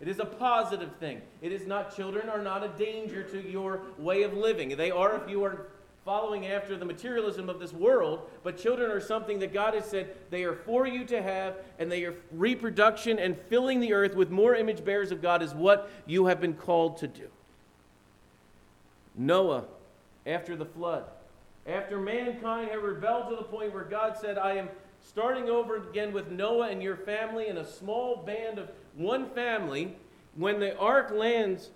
It 0.00 0.08
is 0.08 0.20
a 0.20 0.24
positive 0.24 0.96
thing. 0.96 1.20
It 1.42 1.52
is 1.52 1.66
not, 1.66 1.94
children 1.94 2.30
are 2.30 2.42
not 2.42 2.64
a 2.64 2.68
danger 2.68 3.24
to 3.24 3.46
your 3.46 3.82
way 3.98 4.22
of 4.22 4.32
living. 4.32 4.74
They 4.74 4.90
are 4.90 5.22
if 5.22 5.28
you 5.28 5.44
are 5.44 5.66
following 6.06 6.46
after 6.46 6.78
the 6.78 6.84
materialism 6.84 7.50
of 7.50 7.60
this 7.60 7.74
world, 7.74 8.30
but 8.42 8.56
children 8.56 8.90
are 8.90 9.00
something 9.00 9.38
that 9.40 9.52
God 9.52 9.74
has 9.74 9.84
said 9.84 10.16
they 10.30 10.44
are 10.44 10.54
for 10.54 10.86
you 10.86 11.04
to 11.06 11.20
have, 11.20 11.56
and 11.78 11.92
they 11.92 12.04
are 12.04 12.14
reproduction 12.32 13.18
and 13.18 13.36
filling 13.48 13.80
the 13.80 13.92
earth 13.92 14.14
with 14.14 14.30
more 14.30 14.54
image 14.54 14.82
bearers 14.82 15.10
of 15.12 15.20
God 15.20 15.42
is 15.42 15.52
what 15.52 15.90
you 16.06 16.24
have 16.24 16.40
been 16.40 16.54
called 16.54 16.96
to 16.98 17.06
do. 17.06 17.28
Noah, 19.14 19.64
after 20.26 20.56
the 20.56 20.64
flood, 20.64 21.04
after 21.66 21.98
mankind 21.98 22.70
had 22.70 22.82
rebelled 22.82 23.30
to 23.30 23.36
the 23.36 23.42
point 23.42 23.72
where 23.72 23.84
God 23.84 24.16
said, 24.20 24.38
I 24.38 24.56
am 24.56 24.68
starting 25.00 25.48
over 25.48 25.76
again 25.76 26.12
with 26.12 26.30
Noah 26.30 26.68
and 26.68 26.82
your 26.82 26.96
family 26.96 27.48
and 27.48 27.58
a 27.58 27.66
small 27.66 28.16
band 28.16 28.58
of 28.58 28.70
one 28.96 29.30
family, 29.30 29.96
when 30.34 30.60
the 30.60 30.76
ark 30.78 31.10
lands 31.10 31.70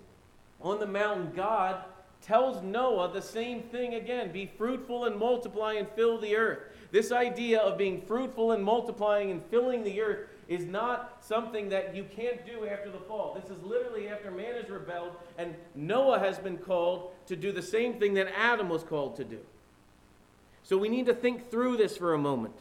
on 0.61 0.81
the 0.81 0.87
mountain, 0.87 1.33
God 1.35 1.85
tells 2.21 2.63
Noah 2.63 3.13
the 3.13 3.23
same 3.23 3.63
thing 3.63 3.95
again 3.95 4.33
be 4.33 4.51
fruitful 4.59 5.05
and 5.05 5.17
multiply 5.17 5.75
and 5.75 5.89
fill 5.95 6.19
the 6.19 6.37
earth. 6.37 6.59
This 6.91 7.13
idea 7.13 7.61
of 7.61 7.79
being 7.79 8.03
fruitful 8.03 8.53
and 8.53 8.65
multiplying 8.65 9.31
and 9.31 9.43
filling 9.51 9.85
the 9.85 10.01
earth 10.01 10.29
is 10.49 10.65
not 10.65 11.19
something 11.21 11.69
that 11.69 11.95
you 11.95 12.05
can't 12.05 12.45
do 12.47 12.67
after 12.67 12.91
the 12.91 12.99
fall. 12.99 13.39
This 13.41 13.51
is 13.51 13.63
literally 13.63 14.09
after 14.09 14.31
man 14.31 14.55
has 14.55 14.71
rebelled, 14.71 15.13
and 15.37 15.55
Noah 15.75 16.19
has 16.19 16.39
been 16.39 16.57
called 16.57 17.13
to 17.27 17.37
do 17.37 17.53
the 17.53 17.63
same 17.63 18.01
thing 18.01 18.15
that 18.15 18.29
Adam 18.35 18.69
was 18.69 18.83
called 18.83 19.17
to 19.17 19.25
do. 19.25 19.39
So 20.63 20.79
we 20.79 20.89
need 20.89 21.07
to 21.07 21.15
think 21.15 21.51
through 21.51 21.77
this 21.77 21.97
for 21.97 22.15
a 22.15 22.19
moment. 22.19 22.57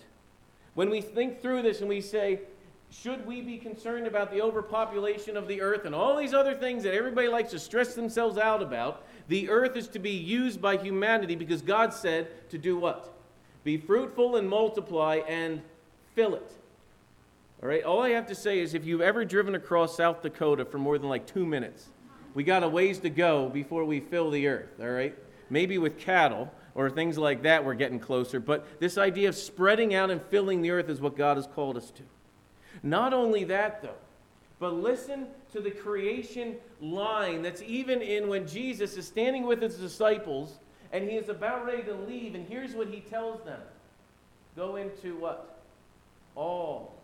When 0.76 0.90
we 0.90 1.02
think 1.02 1.42
through 1.42 1.62
this 1.64 1.80
and 1.80 1.90
we 1.90 2.02
say, 2.02 2.42
should 2.90 3.26
we 3.26 3.42
be 3.42 3.58
concerned 3.58 4.08
about 4.08 4.32
the 4.32 4.42
overpopulation 4.42 5.36
of 5.36 5.48
the 5.48 5.62
earth 5.62 5.86
and 5.86 5.94
all 5.94 6.16
these 6.18 6.34
other 6.34 6.56
things 6.56 6.84
that 6.84 6.94
everybody 6.94 7.28
likes 7.28 7.52
to 7.52 7.60
stress 7.60 7.96
themselves 7.96 8.38
out 8.38 8.62
about? 8.62 9.06
The 9.28 9.50
earth 9.50 9.76
is 9.76 9.88
to 9.90 10.00
be 10.00 10.12
used 10.12 10.62
by 10.62 10.78
humanity 10.78 11.36
because 11.36 11.62
God 11.62 11.94
said 11.94 12.50
to 12.50 12.58
do 12.58 12.78
what? 12.78 13.14
Be 13.64 13.78
fruitful 13.78 14.38
and 14.38 14.48
multiply 14.48 15.22
and 15.28 15.62
fill 16.16 16.36
it. 16.36 16.52
All 17.62 17.68
right, 17.68 17.84
all 17.84 18.04
I 18.04 18.10
have 18.10 18.28
to 18.28 18.36
say 18.36 18.60
is 18.60 18.76
if 18.76 18.86
you've 18.86 19.02
ever 19.02 19.26
driven 19.26 19.56
across 19.56 19.98
South 19.98 20.22
Dakota 20.22 20.64
for 20.64 20.78
more 20.78 21.00
than 21.00 21.10
like 21.10 21.26
two 21.26 21.46
minutes, 21.46 21.88
we 22.36 22.44
got 22.44 22.62
a 22.62 22.70
ways 22.70 23.00
to 23.00 23.10
go 23.10 23.50
before 23.50 23.84
we 23.84 24.00
fill 24.00 24.30
the 24.30 24.48
earth, 24.48 24.80
all 24.80 24.90
right? 24.90 25.18
Maybe 25.50 25.80
with 25.80 25.98
cattle 25.98 26.54
or 26.76 26.92
things 26.92 27.18
like 27.18 27.42
that, 27.44 27.66
we're 27.66 27.74
getting 27.74 28.00
closer. 28.00 28.40
But 28.40 28.80
this 28.80 29.00
idea 29.00 29.30
of 29.30 29.36
spreading 29.36 29.96
out 29.96 30.12
and 30.12 30.22
filling 30.22 30.62
the 30.62 30.70
earth 30.70 30.88
is 30.88 31.02
what 31.02 31.18
God 31.18 31.38
has 31.38 31.48
called 31.48 31.78
us 31.78 31.90
to. 31.92 32.04
Not 32.84 33.12
only 33.12 33.44
that, 33.46 33.82
though, 33.82 33.96
but 34.60 34.76
listen 34.76 35.26
to 35.52 35.60
the 35.60 35.72
creation 35.72 36.58
line 36.80 37.42
that's 37.42 37.64
even 37.64 38.04
in 38.04 38.28
when 38.28 38.48
Jesus 38.48 38.98
is 38.98 39.08
standing 39.08 39.48
with 39.48 39.64
his 39.64 39.78
disciples 39.78 40.60
and 40.92 41.10
he 41.10 41.16
is 41.16 41.30
about 41.30 41.66
ready 41.66 41.84
to 41.84 41.96
leave, 41.96 42.36
and 42.36 42.48
here's 42.48 42.74
what 42.74 42.88
he 42.88 43.00
tells 43.00 43.44
them 43.44 43.60
Go 44.56 44.76
into 44.76 45.16
what? 45.18 45.60
All 46.36 46.97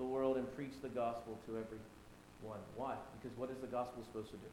the 0.00 0.06
world 0.06 0.38
and 0.38 0.56
preach 0.56 0.72
the 0.80 0.88
gospel 0.88 1.38
to 1.46 1.52
everyone. 1.52 2.58
Why? 2.74 2.94
Because 3.20 3.36
what 3.36 3.50
is 3.50 3.58
the 3.60 3.66
gospel 3.66 4.02
supposed 4.02 4.30
to 4.30 4.36
do? 4.38 4.46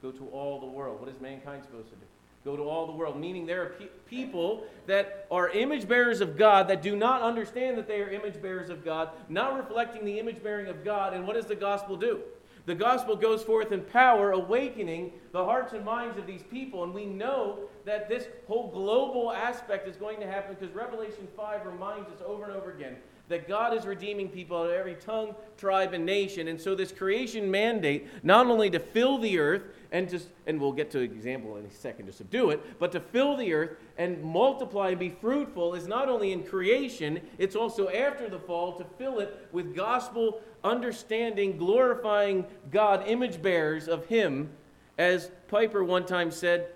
Go 0.00 0.10
to 0.10 0.26
all 0.32 0.58
the 0.58 0.66
world. 0.66 0.98
What 0.98 1.10
is 1.10 1.20
mankind 1.20 1.62
supposed 1.64 1.90
to 1.90 1.96
do? 1.96 2.06
Go 2.46 2.56
to 2.56 2.62
all 2.62 2.86
the 2.86 2.92
world, 2.92 3.20
meaning 3.20 3.44
there 3.44 3.62
are 3.62 3.70
pe- 3.70 3.88
people 4.08 4.64
that 4.86 5.26
are 5.30 5.50
image 5.50 5.86
bearers 5.86 6.20
of 6.20 6.38
God 6.38 6.68
that 6.68 6.80
do 6.80 6.96
not 6.96 7.20
understand 7.20 7.76
that 7.76 7.86
they 7.86 8.00
are 8.00 8.08
image 8.08 8.40
bearers 8.40 8.70
of 8.70 8.84
God, 8.84 9.10
not 9.28 9.56
reflecting 9.56 10.04
the 10.04 10.18
image 10.18 10.42
bearing 10.42 10.68
of 10.68 10.82
God. 10.82 11.12
And 11.12 11.26
what 11.26 11.34
does 11.34 11.46
the 11.46 11.56
gospel 11.56 11.96
do? 11.96 12.20
The 12.64 12.74
gospel 12.74 13.16
goes 13.16 13.42
forth 13.42 13.72
in 13.72 13.82
power, 13.82 14.32
awakening 14.32 15.12
the 15.32 15.44
hearts 15.44 15.72
and 15.72 15.84
minds 15.84 16.16
of 16.16 16.26
these 16.26 16.42
people. 16.42 16.84
And 16.84 16.94
we 16.94 17.04
know 17.04 17.58
that 17.84 18.08
this 18.08 18.28
whole 18.48 18.70
global 18.70 19.32
aspect 19.32 19.86
is 19.86 19.96
going 19.96 20.20
to 20.20 20.26
happen 20.26 20.56
because 20.58 20.74
Revelation 20.74 21.28
5 21.36 21.66
reminds 21.66 22.08
us 22.08 22.18
over 22.24 22.44
and 22.44 22.54
over 22.54 22.72
again 22.72 22.96
that 23.28 23.48
God 23.48 23.74
is 23.74 23.84
redeeming 23.84 24.28
people 24.28 24.64
of 24.64 24.70
every 24.70 24.94
tongue, 24.94 25.34
tribe, 25.56 25.94
and 25.94 26.06
nation. 26.06 26.48
And 26.48 26.60
so, 26.60 26.74
this 26.74 26.92
creation 26.92 27.50
mandate, 27.50 28.06
not 28.22 28.46
only 28.46 28.70
to 28.70 28.78
fill 28.78 29.18
the 29.18 29.38
earth, 29.38 29.62
and 29.92 30.08
just 30.08 30.28
and 30.46 30.60
we'll 30.60 30.72
get 30.72 30.90
to 30.90 30.98
an 30.98 31.04
example 31.04 31.56
in 31.56 31.64
a 31.64 31.70
second 31.70 32.06
to 32.06 32.12
subdue 32.12 32.50
it, 32.50 32.78
but 32.78 32.92
to 32.92 33.00
fill 33.00 33.36
the 33.36 33.52
earth 33.52 33.76
and 33.98 34.22
multiply 34.22 34.90
and 34.90 34.98
be 34.98 35.10
fruitful 35.10 35.74
is 35.74 35.86
not 35.86 36.08
only 36.08 36.32
in 36.32 36.42
creation, 36.42 37.20
it's 37.38 37.56
also 37.56 37.88
after 37.88 38.28
the 38.28 38.38
fall 38.38 38.72
to 38.74 38.84
fill 38.98 39.20
it 39.20 39.48
with 39.52 39.74
gospel 39.74 40.40
understanding, 40.64 41.56
glorifying 41.56 42.44
God, 42.70 43.04
image 43.06 43.40
bearers 43.40 43.88
of 43.88 44.06
Him. 44.06 44.50
As 44.98 45.30
Piper 45.48 45.84
one 45.84 46.06
time 46.06 46.30
said 46.30 46.68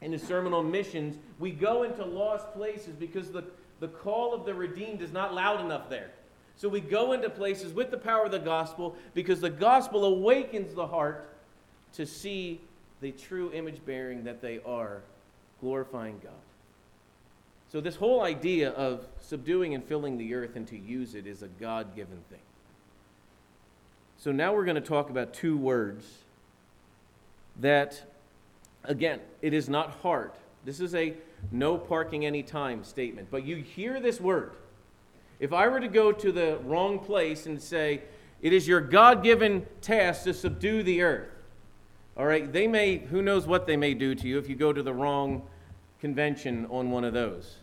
in 0.00 0.12
his 0.12 0.22
sermon 0.22 0.52
on 0.52 0.70
missions, 0.70 1.16
we 1.38 1.52
go 1.52 1.84
into 1.84 2.04
lost 2.04 2.52
places 2.52 2.94
because 2.96 3.30
the 3.30 3.44
the 3.82 3.88
call 3.88 4.32
of 4.32 4.46
the 4.46 4.54
redeemed 4.54 5.02
is 5.02 5.12
not 5.12 5.34
loud 5.34 5.60
enough 5.60 5.90
there. 5.90 6.12
So 6.56 6.68
we 6.68 6.80
go 6.80 7.14
into 7.14 7.28
places 7.28 7.74
with 7.74 7.90
the 7.90 7.98
power 7.98 8.26
of 8.26 8.30
the 8.30 8.38
gospel 8.38 8.94
because 9.12 9.40
the 9.40 9.50
gospel 9.50 10.04
awakens 10.04 10.72
the 10.72 10.86
heart 10.86 11.34
to 11.94 12.06
see 12.06 12.60
the 13.00 13.10
true 13.10 13.50
image 13.52 13.84
bearing 13.84 14.22
that 14.22 14.40
they 14.40 14.60
are, 14.64 15.02
glorifying 15.60 16.20
God. 16.22 16.32
So, 17.72 17.80
this 17.80 17.96
whole 17.96 18.22
idea 18.22 18.70
of 18.70 19.04
subduing 19.20 19.74
and 19.74 19.82
filling 19.82 20.16
the 20.16 20.32
earth 20.34 20.54
and 20.54 20.68
to 20.68 20.78
use 20.78 21.16
it 21.16 21.26
is 21.26 21.42
a 21.42 21.48
God 21.48 21.96
given 21.96 22.18
thing. 22.30 22.38
So, 24.18 24.30
now 24.30 24.54
we're 24.54 24.66
going 24.66 24.76
to 24.76 24.80
talk 24.80 25.10
about 25.10 25.34
two 25.34 25.56
words 25.56 26.06
that, 27.58 28.00
again, 28.84 29.18
it 29.40 29.52
is 29.52 29.68
not 29.68 29.90
hard. 30.02 30.30
This 30.64 30.78
is 30.78 30.94
a 30.94 31.14
no 31.50 31.76
parking 31.76 32.24
anytime 32.24 32.84
statement. 32.84 33.28
But 33.30 33.44
you 33.44 33.56
hear 33.56 34.00
this 34.00 34.20
word. 34.20 34.52
If 35.40 35.52
I 35.52 35.66
were 35.68 35.80
to 35.80 35.88
go 35.88 36.12
to 36.12 36.32
the 36.32 36.58
wrong 36.64 36.98
place 36.98 37.46
and 37.46 37.60
say, 37.60 38.02
it 38.40 38.52
is 38.52 38.68
your 38.68 38.80
God 38.80 39.22
given 39.22 39.66
task 39.80 40.24
to 40.24 40.34
subdue 40.34 40.82
the 40.82 41.02
earth, 41.02 41.28
all 42.16 42.26
right, 42.26 42.52
they 42.52 42.66
may, 42.66 42.98
who 42.98 43.22
knows 43.22 43.46
what 43.46 43.66
they 43.66 43.76
may 43.76 43.94
do 43.94 44.14
to 44.14 44.28
you 44.28 44.38
if 44.38 44.48
you 44.48 44.54
go 44.54 44.72
to 44.72 44.82
the 44.82 44.92
wrong 44.92 45.42
convention 46.00 46.66
on 46.70 46.90
one 46.90 47.04
of 47.04 47.14
those. 47.14 47.56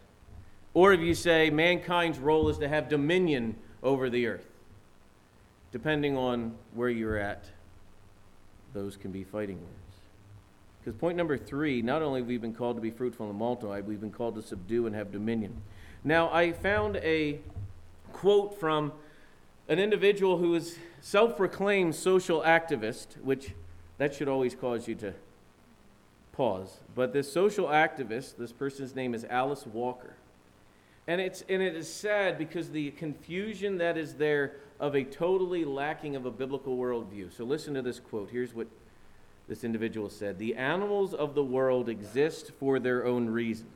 Or 0.73 0.93
if 0.93 1.01
you 1.01 1.13
say 1.13 1.49
mankind's 1.49 2.19
role 2.19 2.49
is 2.49 2.57
to 2.59 2.67
have 2.67 2.89
dominion 2.89 3.55
over 3.83 4.09
the 4.09 4.27
earth, 4.27 4.47
depending 5.71 6.17
on 6.17 6.55
where 6.73 6.89
you're 6.89 7.17
at, 7.17 7.45
those 8.73 8.95
can 8.95 9.11
be 9.11 9.23
fighting 9.23 9.57
words. 9.57 9.88
Because 10.89 10.99
point 10.99 11.17
number 11.17 11.37
three, 11.37 11.83
not 11.83 12.01
only 12.01 12.21
have 12.21 12.27
we 12.27 12.39
been 12.39 12.55
called 12.55 12.75
to 12.75 12.81
be 12.81 12.89
fruitful 12.89 13.29
and 13.29 13.37
multiply, 13.37 13.79
we've 13.79 14.01
been 14.01 14.09
called 14.09 14.33
to 14.33 14.41
subdue 14.41 14.87
and 14.87 14.95
have 14.95 15.11
dominion. 15.11 15.61
Now, 16.03 16.33
I 16.33 16.51
found 16.51 16.95
a 16.95 17.41
quote 18.11 18.59
from 18.59 18.93
an 19.67 19.77
individual 19.77 20.39
who 20.39 20.55
is 20.55 20.79
self-proclaimed 21.01 21.93
social 21.93 22.41
activist, 22.41 23.21
which 23.21 23.51
that 23.99 24.15
should 24.15 24.27
always 24.27 24.55
cause 24.55 24.87
you 24.87 24.95
to 24.95 25.13
pause. 26.31 26.77
But 26.95 27.13
this 27.13 27.31
social 27.31 27.67
activist, 27.67 28.37
this 28.37 28.51
person's 28.51 28.95
name 28.95 29.13
is 29.13 29.25
Alice 29.25 29.67
Walker. 29.67 30.15
And, 31.05 31.21
it's, 31.21 31.43
and 31.47 31.61
it 31.61 31.75
is 31.75 31.87
sad 31.87 32.39
because 32.39 32.71
the 32.71 32.89
confusion 32.91 33.77
that 33.77 33.95
is 33.95 34.15
there 34.15 34.53
of 34.79 34.95
a 34.95 35.03
totally 35.03 35.65
lacking 35.65 36.15
of 36.15 36.25
a 36.25 36.31
biblical 36.31 36.75
worldview. 36.75 37.31
So 37.37 37.43
listen 37.43 37.75
to 37.75 37.83
this 37.83 37.99
quote. 37.99 38.31
Here's 38.31 38.55
what 38.55 38.65
this 39.49 39.63
individual 39.63 40.09
said 40.09 40.37
The 40.37 40.55
animals 40.55 41.13
of 41.13 41.35
the 41.35 41.43
world 41.43 41.89
exist 41.89 42.51
for 42.59 42.79
their 42.79 43.05
own 43.05 43.27
reasons. 43.29 43.71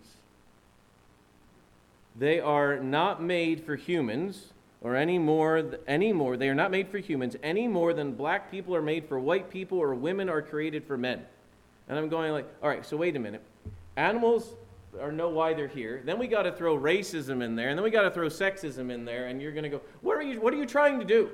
They 2.16 2.40
are 2.40 2.80
not 2.80 3.22
made 3.22 3.66
for 3.66 3.76
humans 3.76 4.54
or 4.82 4.96
any 4.96 5.18
more, 5.18 5.64
any 5.88 6.14
more. 6.14 6.38
They 6.38 6.48
are 6.48 6.56
not 6.56 6.70
made 6.70 6.90
for 6.90 7.00
humans 7.00 7.36
any 7.42 7.68
more 7.68 7.94
than 7.94 8.14
black 8.14 8.52
people 8.52 8.76
are 8.76 8.82
made 8.82 9.08
for 9.08 9.20
white 9.20 9.50
people 9.50 9.80
or 9.80 9.96
women 9.96 10.30
are 10.30 10.42
created 10.42 10.86
for 10.86 10.96
men. 10.96 11.26
And 11.90 11.98
I'm 11.98 12.08
going 12.08 12.32
like, 12.32 12.48
all 12.62 12.70
right, 12.70 12.86
so 12.86 12.96
wait 12.96 13.16
a 13.16 13.20
minute. 13.20 13.42
Animals 13.96 14.54
are 15.02 15.12
know 15.12 15.30
why 15.30 15.54
they're 15.54 15.68
here. 15.68 16.04
Then 16.06 16.20
we 16.20 16.28
got 16.28 16.44
to 16.44 16.52
throw 16.52 16.78
racism 16.78 17.42
in 17.42 17.56
there, 17.56 17.70
and 17.70 17.78
then 17.78 17.84
we 17.84 17.90
got 17.90 18.04
to 18.04 18.12
throw 18.12 18.28
sexism 18.28 18.92
in 18.92 19.06
there, 19.06 19.26
and 19.28 19.42
you're 19.42 19.52
going 19.52 19.64
to 19.64 19.70
go, 19.70 19.82
what 20.02 20.18
are 20.18 20.22
you, 20.22 20.40
what 20.40 20.54
are 20.54 20.58
you 20.58 20.68
trying 20.68 21.00
to 21.00 21.06
do? 21.06 21.32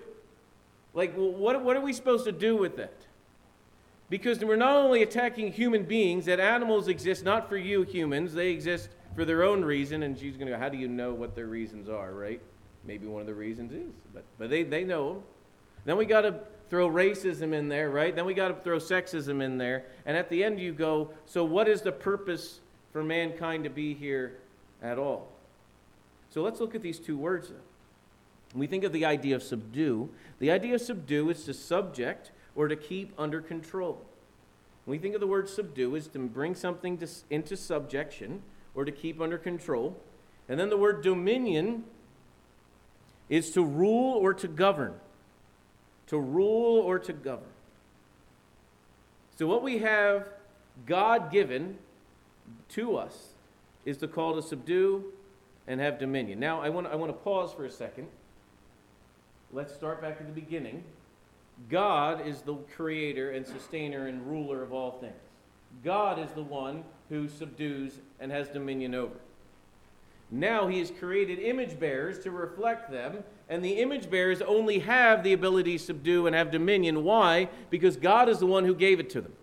Like, 0.93 1.13
what, 1.15 1.61
what 1.63 1.75
are 1.75 1.81
we 1.81 1.91
supposed 1.91 2.25
to 2.25 2.31
do 2.31 2.55
with 2.55 2.77
that? 2.77 2.93
Because 4.09 4.43
we're 4.43 4.55
not 4.55 4.75
only 4.75 5.03
attacking 5.03 5.51
human 5.51 5.83
beings, 5.83 6.25
that 6.25 6.39
animals 6.39 6.87
exist 6.87 7.23
not 7.23 7.47
for 7.47 7.57
you 7.57 7.83
humans, 7.83 8.33
they 8.33 8.49
exist 8.49 8.89
for 9.15 9.23
their 9.23 9.43
own 9.43 9.63
reason. 9.63 10.03
And 10.03 10.17
she's 10.17 10.35
going 10.35 10.47
to 10.47 10.53
go, 10.53 10.59
How 10.59 10.69
do 10.69 10.77
you 10.77 10.87
know 10.87 11.13
what 11.13 11.35
their 11.35 11.47
reasons 11.47 11.89
are, 11.89 12.11
right? 12.13 12.41
Maybe 12.85 13.05
one 13.05 13.21
of 13.21 13.27
the 13.27 13.35
reasons 13.35 13.71
is, 13.71 13.91
but, 14.13 14.23
but 14.37 14.49
they, 14.49 14.63
they 14.63 14.83
know 14.83 15.13
them. 15.13 15.23
Then 15.85 15.97
we 15.97 16.05
got 16.05 16.21
to 16.21 16.39
throw 16.69 16.89
racism 16.89 17.53
in 17.53 17.67
there, 17.67 17.89
right? 17.89 18.15
Then 18.15 18.25
we 18.25 18.33
got 18.33 18.49
to 18.49 18.53
throw 18.55 18.77
sexism 18.77 19.41
in 19.41 19.57
there. 19.57 19.85
And 20.05 20.15
at 20.15 20.29
the 20.29 20.43
end, 20.43 20.59
you 20.59 20.73
go, 20.73 21.11
So 21.25 21.43
what 21.43 21.67
is 21.67 21.81
the 21.81 21.91
purpose 21.91 22.59
for 22.91 23.03
mankind 23.03 23.63
to 23.65 23.69
be 23.69 23.93
here 23.93 24.37
at 24.81 24.97
all? 24.97 25.27
So 26.31 26.41
let's 26.41 26.59
look 26.59 26.75
at 26.75 26.81
these 26.81 26.99
two 26.99 27.17
words. 27.17 27.49
When 28.53 28.59
we 28.59 28.67
think 28.67 28.83
of 28.83 28.93
the 28.93 29.05
idea 29.05 29.35
of 29.35 29.43
subdue. 29.43 30.09
The 30.39 30.51
idea 30.51 30.75
of 30.75 30.81
subdue 30.81 31.29
is 31.29 31.43
to 31.45 31.53
subject 31.53 32.31
or 32.55 32.67
to 32.67 32.75
keep 32.75 33.13
under 33.17 33.41
control. 33.41 34.05
When 34.85 34.97
we 34.97 35.01
think 35.01 35.15
of 35.15 35.21
the 35.21 35.27
word 35.27 35.47
subdue 35.49 35.95
as 35.95 36.07
to 36.07 36.19
bring 36.19 36.55
something 36.55 36.97
to, 36.97 37.07
into 37.29 37.55
subjection 37.55 38.41
or 38.75 38.85
to 38.85 38.91
keep 38.91 39.21
under 39.21 39.37
control. 39.37 40.01
And 40.47 40.59
then 40.59 40.69
the 40.69 40.77
word 40.77 41.03
dominion 41.03 41.83
is 43.29 43.51
to 43.51 43.63
rule 43.63 44.13
or 44.13 44.33
to 44.33 44.47
govern. 44.47 44.95
To 46.07 46.19
rule 46.19 46.79
or 46.79 46.97
to 46.99 47.13
govern. 47.13 47.49
So, 49.37 49.47
what 49.47 49.61
we 49.61 49.77
have 49.77 50.27
God 50.85 51.31
given 51.31 51.77
to 52.69 52.97
us 52.97 53.33
is 53.85 53.97
the 53.97 54.07
call 54.07 54.35
to 54.35 54.41
subdue 54.41 55.13
and 55.67 55.79
have 55.79 55.99
dominion. 55.99 56.39
Now, 56.39 56.61
I 56.61 56.69
want, 56.69 56.87
I 56.87 56.95
want 56.95 57.09
to 57.11 57.17
pause 57.17 57.53
for 57.53 57.65
a 57.65 57.71
second. 57.71 58.07
Let's 59.53 59.73
start 59.73 60.01
back 60.01 60.17
at 60.19 60.25
the 60.25 60.33
beginning. 60.33 60.83
God 61.67 62.25
is 62.25 62.41
the 62.41 62.55
creator 62.75 63.31
and 63.31 63.45
sustainer 63.45 64.07
and 64.07 64.25
ruler 64.25 64.63
of 64.63 64.73
all 64.73 64.91
things. 64.91 65.13
God 65.83 66.19
is 66.19 66.31
the 66.31 66.43
one 66.43 66.83
who 67.09 67.27
subdues 67.27 67.99
and 68.19 68.31
has 68.31 68.47
dominion 68.49 68.95
over. 68.95 69.15
Now 70.31 70.67
he 70.67 70.79
has 70.79 70.91
created 70.91 71.39
image 71.39 71.79
bearers 71.79 72.19
to 72.19 72.31
reflect 72.31 72.91
them, 72.91 73.23
and 73.49 73.65
the 73.65 73.81
image 73.81 74.09
bearers 74.09 74.41
only 74.41 74.79
have 74.79 75.23
the 75.23 75.33
ability 75.33 75.77
to 75.77 75.83
subdue 75.83 76.27
and 76.27 76.35
have 76.35 76.51
dominion. 76.51 77.03
Why? 77.03 77.49
Because 77.69 77.97
God 77.97 78.29
is 78.29 78.37
the 78.37 78.45
one 78.45 78.63
who 78.65 78.75
gave 78.75 78.99
it 78.99 79.09
to 79.11 79.21
them. 79.21 79.33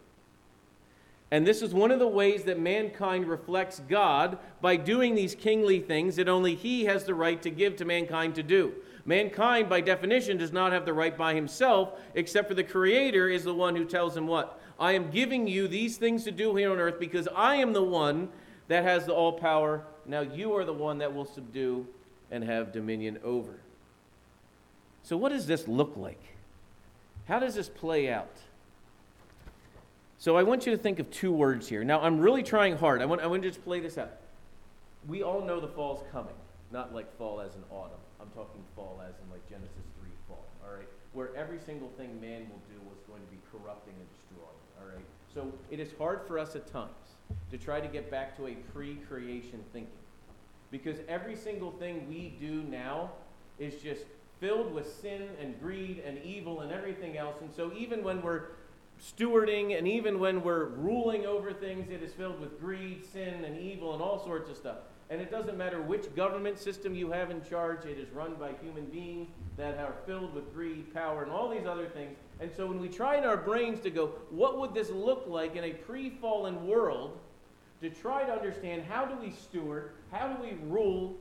And 1.32 1.44
this 1.44 1.60
is 1.60 1.74
one 1.74 1.90
of 1.90 1.98
the 1.98 2.06
ways 2.06 2.44
that 2.44 2.60
mankind 2.60 3.26
reflects 3.26 3.80
God 3.88 4.38
by 4.60 4.76
doing 4.76 5.16
these 5.16 5.34
kingly 5.34 5.80
things 5.80 6.14
that 6.16 6.28
only 6.28 6.54
he 6.54 6.84
has 6.84 7.04
the 7.04 7.14
right 7.14 7.42
to 7.42 7.50
give 7.50 7.74
to 7.76 7.84
mankind 7.84 8.36
to 8.36 8.44
do. 8.44 8.72
Mankind, 9.06 9.68
by 9.68 9.80
definition, 9.80 10.36
does 10.36 10.52
not 10.52 10.72
have 10.72 10.84
the 10.84 10.92
right 10.92 11.16
by 11.16 11.32
himself, 11.32 11.92
except 12.14 12.48
for 12.48 12.54
the 12.54 12.64
Creator 12.64 13.28
is 13.28 13.44
the 13.44 13.54
one 13.54 13.76
who 13.76 13.84
tells 13.84 14.16
him 14.16 14.26
what? 14.26 14.60
I 14.80 14.92
am 14.92 15.10
giving 15.10 15.46
you 15.46 15.68
these 15.68 15.96
things 15.96 16.24
to 16.24 16.32
do 16.32 16.54
here 16.56 16.72
on 16.72 16.78
earth 16.78 16.98
because 16.98 17.28
I 17.34 17.56
am 17.56 17.72
the 17.72 17.82
one 17.82 18.28
that 18.66 18.82
has 18.82 19.06
the 19.06 19.14
all 19.14 19.32
power. 19.32 19.84
Now 20.06 20.20
you 20.20 20.54
are 20.56 20.64
the 20.64 20.72
one 20.72 20.98
that 20.98 21.14
will 21.14 21.24
subdue 21.24 21.86
and 22.32 22.42
have 22.42 22.72
dominion 22.72 23.18
over. 23.24 23.60
So, 25.04 25.16
what 25.16 25.30
does 25.30 25.46
this 25.46 25.68
look 25.68 25.96
like? 25.96 26.20
How 27.28 27.38
does 27.38 27.54
this 27.54 27.68
play 27.68 28.10
out? 28.10 28.38
So, 30.18 30.36
I 30.36 30.42
want 30.42 30.66
you 30.66 30.72
to 30.72 30.78
think 30.78 30.98
of 30.98 31.08
two 31.12 31.32
words 31.32 31.68
here. 31.68 31.84
Now, 31.84 32.00
I'm 32.00 32.18
really 32.18 32.42
trying 32.42 32.76
hard. 32.76 33.00
I 33.00 33.04
want, 33.04 33.20
I 33.20 33.28
want 33.28 33.42
to 33.42 33.48
just 33.48 33.62
play 33.62 33.78
this 33.78 33.98
out. 33.98 34.10
We 35.06 35.22
all 35.22 35.42
know 35.42 35.60
the 35.60 35.68
fall's 35.68 36.02
coming, 36.10 36.34
not 36.72 36.92
like 36.92 37.16
fall 37.16 37.40
as 37.40 37.54
in 37.54 37.62
autumn. 37.70 38.00
I'm 38.26 38.32
talking 38.34 38.62
fall 38.74 39.02
as 39.06 39.14
in 39.22 39.30
like 39.30 39.48
Genesis 39.48 39.86
3 40.00 40.10
fall, 40.26 40.44
all 40.64 40.74
right? 40.74 40.88
Where 41.12 41.34
every 41.36 41.58
single 41.58 41.90
thing 41.96 42.20
man 42.20 42.48
will 42.50 42.62
do 42.68 42.80
was 42.88 42.98
going 43.06 43.22
to 43.22 43.30
be 43.30 43.38
corrupting 43.52 43.94
and 43.94 44.08
destroying, 44.10 44.60
all 44.80 44.88
right? 44.88 45.04
So 45.32 45.52
it 45.70 45.80
is 45.80 45.90
hard 45.98 46.26
for 46.26 46.38
us 46.38 46.56
at 46.56 46.66
times 46.66 46.90
to 47.50 47.58
try 47.58 47.80
to 47.80 47.88
get 47.88 48.10
back 48.10 48.36
to 48.38 48.48
a 48.48 48.54
pre 48.72 48.96
creation 49.08 49.62
thinking. 49.72 49.92
Because 50.70 50.96
every 51.08 51.36
single 51.36 51.70
thing 51.70 52.08
we 52.08 52.34
do 52.40 52.62
now 52.64 53.12
is 53.58 53.74
just 53.82 54.02
filled 54.40 54.74
with 54.74 54.92
sin 55.00 55.28
and 55.40 55.58
greed 55.60 56.02
and 56.04 56.18
evil 56.24 56.60
and 56.60 56.72
everything 56.72 57.16
else. 57.16 57.36
And 57.40 57.50
so 57.54 57.72
even 57.76 58.02
when 58.02 58.20
we're 58.20 58.48
stewarding 59.00 59.78
and 59.78 59.86
even 59.86 60.18
when 60.18 60.42
we're 60.42 60.66
ruling 60.70 61.26
over 61.26 61.52
things, 61.52 61.90
it 61.90 62.02
is 62.02 62.12
filled 62.12 62.40
with 62.40 62.60
greed, 62.60 63.04
sin, 63.04 63.44
and 63.44 63.58
evil 63.58 63.92
and 63.92 64.02
all 64.02 64.22
sorts 64.24 64.50
of 64.50 64.56
stuff. 64.56 64.78
And 65.08 65.20
it 65.20 65.30
doesn't 65.30 65.56
matter 65.56 65.80
which 65.80 66.12
government 66.16 66.58
system 66.58 66.94
you 66.94 67.12
have 67.12 67.30
in 67.30 67.40
charge, 67.44 67.84
it 67.84 67.98
is 67.98 68.10
run 68.10 68.34
by 68.34 68.52
human 68.60 68.86
beings 68.86 69.28
that 69.56 69.78
are 69.78 69.94
filled 70.04 70.34
with 70.34 70.52
greed, 70.52 70.92
power, 70.92 71.22
and 71.22 71.30
all 71.30 71.48
these 71.48 71.66
other 71.66 71.86
things. 71.86 72.16
And 72.40 72.50
so 72.56 72.66
when 72.66 72.80
we 72.80 72.88
try 72.88 73.16
in 73.16 73.24
our 73.24 73.36
brains 73.36 73.80
to 73.80 73.90
go, 73.90 74.08
what 74.30 74.58
would 74.58 74.74
this 74.74 74.90
look 74.90 75.24
like 75.28 75.54
in 75.54 75.64
a 75.64 75.70
pre 75.70 76.10
fallen 76.10 76.66
world 76.66 77.16
to 77.80 77.90
try 77.90 78.24
to 78.24 78.32
understand 78.32 78.82
how 78.88 79.04
do 79.04 79.14
we 79.16 79.30
steward, 79.30 79.92
how 80.10 80.28
do 80.28 80.42
we 80.42 80.56
rule, 80.66 81.14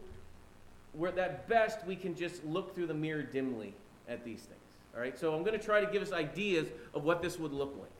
where 0.93 1.11
that 1.11 1.47
best 1.47 1.85
we 1.85 1.95
can 1.95 2.15
just 2.15 2.43
look 2.45 2.73
through 2.73 2.87
the 2.87 2.93
mirror 2.93 3.21
dimly 3.21 3.73
at 4.07 4.23
these 4.23 4.39
things. 4.39 4.59
All 4.95 5.01
right, 5.01 5.17
so 5.19 5.35
I'm 5.35 5.43
going 5.43 5.57
to 5.57 5.63
try 5.63 5.83
to 5.83 5.91
give 5.91 6.01
us 6.01 6.11
ideas 6.11 6.67
of 6.93 7.03
what 7.03 7.21
this 7.21 7.37
would 7.37 7.51
look 7.51 7.75
like. 7.79 7.91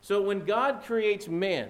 So 0.00 0.22
when 0.22 0.44
God 0.44 0.82
creates 0.84 1.28
man, 1.28 1.68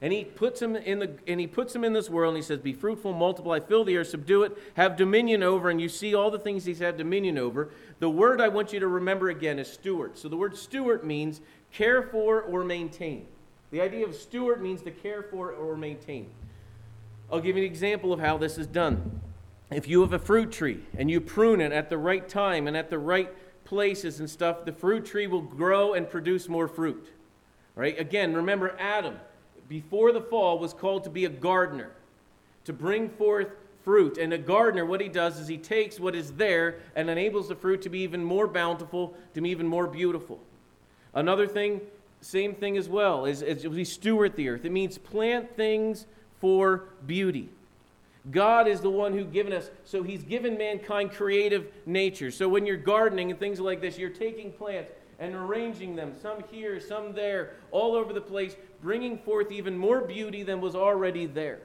and 0.00 0.12
he 0.12 0.24
puts 0.24 0.62
him 0.62 0.76
in 0.76 1.00
the 1.00 1.10
and 1.26 1.40
he 1.40 1.46
puts 1.46 1.74
him 1.74 1.82
in 1.82 1.92
this 1.92 2.08
world 2.08 2.34
and 2.34 2.42
he 2.42 2.46
says, 2.46 2.60
Be 2.60 2.72
fruitful, 2.72 3.12
multiply, 3.12 3.58
fill 3.58 3.84
the 3.84 3.96
earth, 3.96 4.08
subdue 4.08 4.44
it, 4.44 4.56
have 4.74 4.96
dominion 4.96 5.42
over, 5.42 5.70
and 5.70 5.80
you 5.80 5.88
see 5.88 6.14
all 6.14 6.30
the 6.30 6.38
things 6.38 6.64
he's 6.64 6.78
had 6.78 6.96
dominion 6.96 7.36
over. 7.36 7.70
The 7.98 8.08
word 8.08 8.40
I 8.40 8.48
want 8.48 8.72
you 8.72 8.78
to 8.80 8.86
remember 8.86 9.28
again 9.30 9.58
is 9.58 9.70
steward. 9.70 10.16
So 10.16 10.28
the 10.28 10.36
word 10.36 10.56
steward 10.56 11.02
means 11.02 11.40
care 11.72 12.02
for 12.02 12.42
or 12.42 12.62
maintain. 12.62 13.26
The 13.70 13.80
idea 13.80 14.06
of 14.06 14.14
steward 14.14 14.62
means 14.62 14.82
to 14.82 14.90
care 14.90 15.22
for 15.22 15.52
or 15.52 15.76
maintain. 15.76 16.30
I'll 17.30 17.40
give 17.40 17.56
you 17.56 17.64
an 17.64 17.70
example 17.70 18.12
of 18.12 18.20
how 18.20 18.38
this 18.38 18.56
is 18.56 18.66
done. 18.66 19.20
If 19.70 19.86
you 19.86 20.00
have 20.00 20.14
a 20.14 20.18
fruit 20.18 20.50
tree 20.50 20.80
and 20.96 21.10
you 21.10 21.20
prune 21.20 21.60
it 21.60 21.72
at 21.72 21.90
the 21.90 21.98
right 21.98 22.26
time 22.26 22.66
and 22.66 22.76
at 22.76 22.88
the 22.88 22.98
right 22.98 23.30
places 23.64 24.20
and 24.20 24.30
stuff, 24.30 24.64
the 24.64 24.72
fruit 24.72 25.04
tree 25.04 25.26
will 25.26 25.42
grow 25.42 25.92
and 25.92 26.08
produce 26.08 26.48
more 26.48 26.68
fruit. 26.68 27.12
Right? 27.74 27.98
Again, 27.98 28.34
remember 28.34 28.74
Adam, 28.78 29.20
before 29.68 30.12
the 30.12 30.20
fall, 30.20 30.58
was 30.58 30.72
called 30.72 31.04
to 31.04 31.10
be 31.10 31.24
a 31.24 31.28
gardener, 31.28 31.90
to 32.64 32.72
bring 32.72 33.08
forth 33.10 33.48
fruit. 33.84 34.18
And 34.18 34.32
a 34.32 34.38
gardener, 34.38 34.84
what 34.84 35.00
he 35.00 35.08
does 35.08 35.38
is 35.38 35.48
he 35.48 35.58
takes 35.58 36.00
what 36.00 36.14
is 36.14 36.32
there 36.32 36.76
and 36.96 37.08
enables 37.08 37.48
the 37.48 37.54
fruit 37.54 37.82
to 37.82 37.88
be 37.88 38.00
even 38.00 38.24
more 38.24 38.46
bountiful, 38.46 39.14
to 39.34 39.40
be 39.40 39.50
even 39.50 39.66
more 39.66 39.86
beautiful. 39.86 40.38
Another 41.14 41.46
thing, 41.46 41.80
same 42.20 42.54
thing 42.54 42.76
as 42.76 42.88
well, 42.88 43.24
is, 43.24 43.42
is 43.42 43.66
we 43.66 43.84
steward 43.84 44.36
the 44.36 44.48
earth. 44.48 44.64
It 44.64 44.72
means 44.72 44.98
plant 44.98 45.54
things 45.56 46.06
for 46.40 46.84
beauty. 47.06 47.48
God 48.30 48.68
is 48.68 48.80
the 48.80 48.90
one 48.90 49.16
who 49.16 49.24
given 49.24 49.52
us, 49.52 49.70
so 49.84 50.02
He's 50.02 50.22
given 50.22 50.58
mankind 50.58 51.12
creative 51.12 51.66
nature. 51.86 52.30
So 52.30 52.48
when 52.48 52.66
you're 52.66 52.76
gardening 52.76 53.30
and 53.30 53.40
things 53.40 53.58
like 53.58 53.80
this, 53.80 53.96
you're 53.96 54.10
taking 54.10 54.52
plants 54.52 54.92
and 55.18 55.34
arranging 55.34 55.96
them, 55.96 56.12
some 56.20 56.42
here, 56.50 56.80
some 56.80 57.12
there, 57.12 57.54
all 57.70 57.94
over 57.94 58.12
the 58.12 58.20
place, 58.20 58.56
bringing 58.80 59.18
forth 59.18 59.50
even 59.50 59.76
more 59.76 60.00
beauty 60.00 60.42
than 60.42 60.60
was 60.60 60.74
already 60.74 61.26
there. 61.26 61.58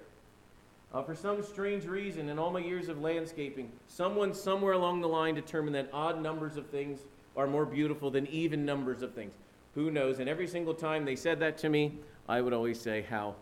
Uh, 0.94 1.02
for 1.02 1.16
some 1.16 1.42
strange 1.44 1.86
reason, 1.86 2.30
in 2.30 2.38
all 2.38 2.52
my 2.52 2.60
years 2.60 2.88
of 2.88 3.02
landscaping, 3.02 3.72
someone 3.88 4.34
somewhere 4.34 4.74
along 4.74 5.02
the 5.02 5.08
line 5.08 5.34
determined 5.34 5.76
that 5.76 5.90
odd 5.92 6.22
numbers 6.22 6.56
of 6.56 6.68
things 6.68 7.00
are 7.36 7.48
more 7.48 7.66
beautiful 7.66 8.12
than 8.12 8.28
even 8.28 8.66
numbers 8.66 9.02
of 9.02 9.14
things. 9.14 9.34
Who 9.76 9.90
knows? 9.90 10.20
And 10.20 10.30
every 10.30 10.48
single 10.48 10.74
time 10.74 11.04
they 11.04 11.16
said 11.16 11.40
that 11.40 11.58
to 11.60 11.70
me, 11.70 11.98
I 12.30 12.42
would 12.42 12.54
always 12.54 12.80
say 12.80 13.02
how 13.02 13.36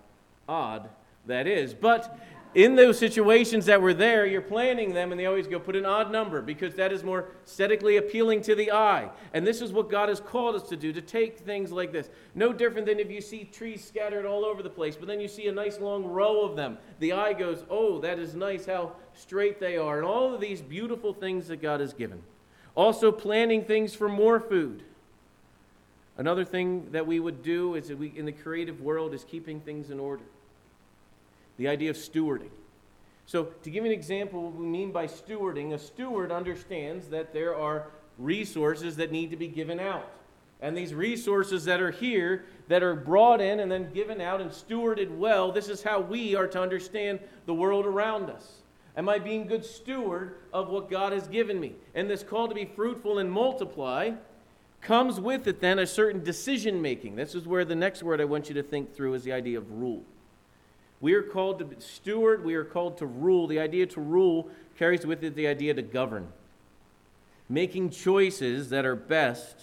odd 0.47 0.89
that 1.25 1.45
is. 1.45 1.73
But 1.73 2.17
in 2.53 2.75
those 2.75 2.99
situations 2.99 3.65
that 3.67 3.81
were 3.81 3.93
there, 3.93 4.25
you're 4.25 4.41
planning 4.41 4.93
them, 4.93 5.11
and 5.11 5.19
they 5.19 5.25
always 5.25 5.47
go, 5.47 5.57
put 5.57 5.75
an 5.75 5.85
odd 5.85 6.11
number 6.11 6.41
because 6.41 6.75
that 6.75 6.91
is 6.91 7.03
more 7.03 7.29
aesthetically 7.45 7.97
appealing 7.97 8.41
to 8.41 8.55
the 8.55 8.71
eye. 8.71 9.09
And 9.33 9.47
this 9.47 9.61
is 9.61 9.71
what 9.71 9.89
God 9.89 10.09
has 10.09 10.19
called 10.19 10.55
us 10.55 10.67
to 10.69 10.75
do 10.75 10.91
to 10.91 11.01
take 11.01 11.39
things 11.39 11.71
like 11.71 11.93
this. 11.93 12.09
No 12.35 12.51
different 12.51 12.87
than 12.87 12.99
if 12.99 13.09
you 13.09 13.21
see 13.21 13.45
trees 13.45 13.83
scattered 13.83 14.25
all 14.25 14.43
over 14.43 14.61
the 14.61 14.69
place, 14.69 14.97
but 14.97 15.07
then 15.07 15.21
you 15.21 15.29
see 15.29 15.47
a 15.47 15.51
nice 15.51 15.79
long 15.79 16.03
row 16.03 16.41
of 16.41 16.57
them. 16.57 16.77
The 16.99 17.13
eye 17.13 17.33
goes, 17.33 17.63
oh, 17.69 17.99
that 17.99 18.19
is 18.19 18.35
nice 18.35 18.65
how 18.65 18.93
straight 19.13 19.59
they 19.59 19.77
are, 19.77 19.97
and 19.97 20.05
all 20.05 20.33
of 20.33 20.41
these 20.41 20.61
beautiful 20.61 21.13
things 21.13 21.47
that 21.47 21.61
God 21.61 21.79
has 21.79 21.93
given. 21.93 22.21
Also, 22.75 23.11
planning 23.11 23.63
things 23.63 23.95
for 23.95 24.09
more 24.09 24.39
food. 24.39 24.83
Another 26.17 26.43
thing 26.43 26.91
that 26.91 27.07
we 27.07 27.19
would 27.21 27.43
do 27.43 27.75
is 27.75 27.91
we, 27.93 28.11
in 28.15 28.25
the 28.25 28.31
creative 28.33 28.81
world 28.81 29.13
is 29.13 29.23
keeping 29.23 29.61
things 29.61 29.89
in 29.89 29.99
order 29.99 30.23
the 31.61 31.67
idea 31.67 31.91
of 31.91 31.95
stewarding. 31.95 32.49
So, 33.27 33.43
to 33.61 33.69
give 33.69 33.85
you 33.85 33.91
an 33.91 33.95
example, 33.95 34.45
what 34.45 34.55
we 34.55 34.65
mean 34.65 34.91
by 34.91 35.05
stewarding, 35.05 35.73
a 35.73 35.77
steward 35.77 36.31
understands 36.31 37.07
that 37.09 37.33
there 37.33 37.55
are 37.55 37.91
resources 38.17 38.95
that 38.95 39.11
need 39.11 39.29
to 39.29 39.37
be 39.37 39.47
given 39.47 39.79
out. 39.79 40.09
And 40.59 40.75
these 40.75 40.95
resources 40.95 41.63
that 41.65 41.79
are 41.79 41.91
here, 41.91 42.45
that 42.67 42.81
are 42.81 42.95
brought 42.95 43.41
in 43.41 43.59
and 43.59 43.71
then 43.71 43.93
given 43.93 44.19
out 44.21 44.41
and 44.41 44.49
stewarded 44.49 45.15
well, 45.15 45.51
this 45.51 45.69
is 45.69 45.83
how 45.83 45.99
we 46.01 46.33
are 46.33 46.47
to 46.47 46.59
understand 46.59 47.19
the 47.45 47.53
world 47.53 47.85
around 47.85 48.31
us. 48.31 48.61
Am 48.97 49.07
I 49.07 49.19
being 49.19 49.45
good 49.45 49.63
steward 49.63 50.37
of 50.51 50.69
what 50.69 50.89
God 50.89 51.13
has 51.13 51.27
given 51.27 51.59
me? 51.59 51.73
And 51.93 52.09
this 52.09 52.23
call 52.23 52.47
to 52.47 52.55
be 52.55 52.65
fruitful 52.65 53.19
and 53.19 53.31
multiply 53.31 54.13
comes 54.81 55.19
with 55.19 55.45
it 55.45 55.61
then 55.61 55.77
a 55.77 55.85
certain 55.85 56.23
decision 56.23 56.81
making. 56.81 57.17
This 57.17 57.35
is 57.35 57.45
where 57.45 57.65
the 57.65 57.75
next 57.75 58.01
word 58.01 58.19
I 58.19 58.25
want 58.25 58.49
you 58.49 58.55
to 58.55 58.63
think 58.63 58.95
through 58.95 59.13
is 59.13 59.23
the 59.23 59.31
idea 59.31 59.59
of 59.59 59.71
rule. 59.71 60.03
We 61.01 61.13
are 61.13 61.23
called 61.23 61.59
to 61.59 61.81
steward, 61.81 62.45
we 62.45 62.53
are 62.55 62.63
called 62.63 62.97
to 62.99 63.05
rule. 63.05 63.47
The 63.47 63.59
idea 63.59 63.87
to 63.87 64.01
rule 64.01 64.49
carries 64.77 65.05
with 65.05 65.23
it 65.23 65.35
the 65.35 65.47
idea 65.47 65.73
to 65.73 65.81
govern. 65.81 66.27
Making 67.49 67.89
choices 67.89 68.69
that 68.69 68.85
are 68.85 68.95
best 68.95 69.57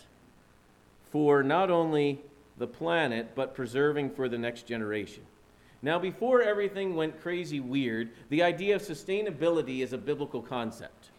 for 1.11 1.42
not 1.42 1.70
only 1.70 2.20
the 2.59 2.66
planet, 2.66 3.35
but 3.35 3.55
preserving 3.55 4.11
for 4.11 4.29
the 4.29 4.37
next 4.37 4.66
generation. 4.66 5.22
Now, 5.81 5.98
before 5.98 6.42
everything 6.42 6.96
went 6.96 7.22
crazy 7.22 7.61
weird, 7.61 8.11
the 8.31 8.42
idea 8.42 8.74
of 8.74 8.83
sustainability 8.83 9.81
is 9.81 9.92
a 9.92 9.98
biblical 9.98 10.42
concept. 10.42 11.11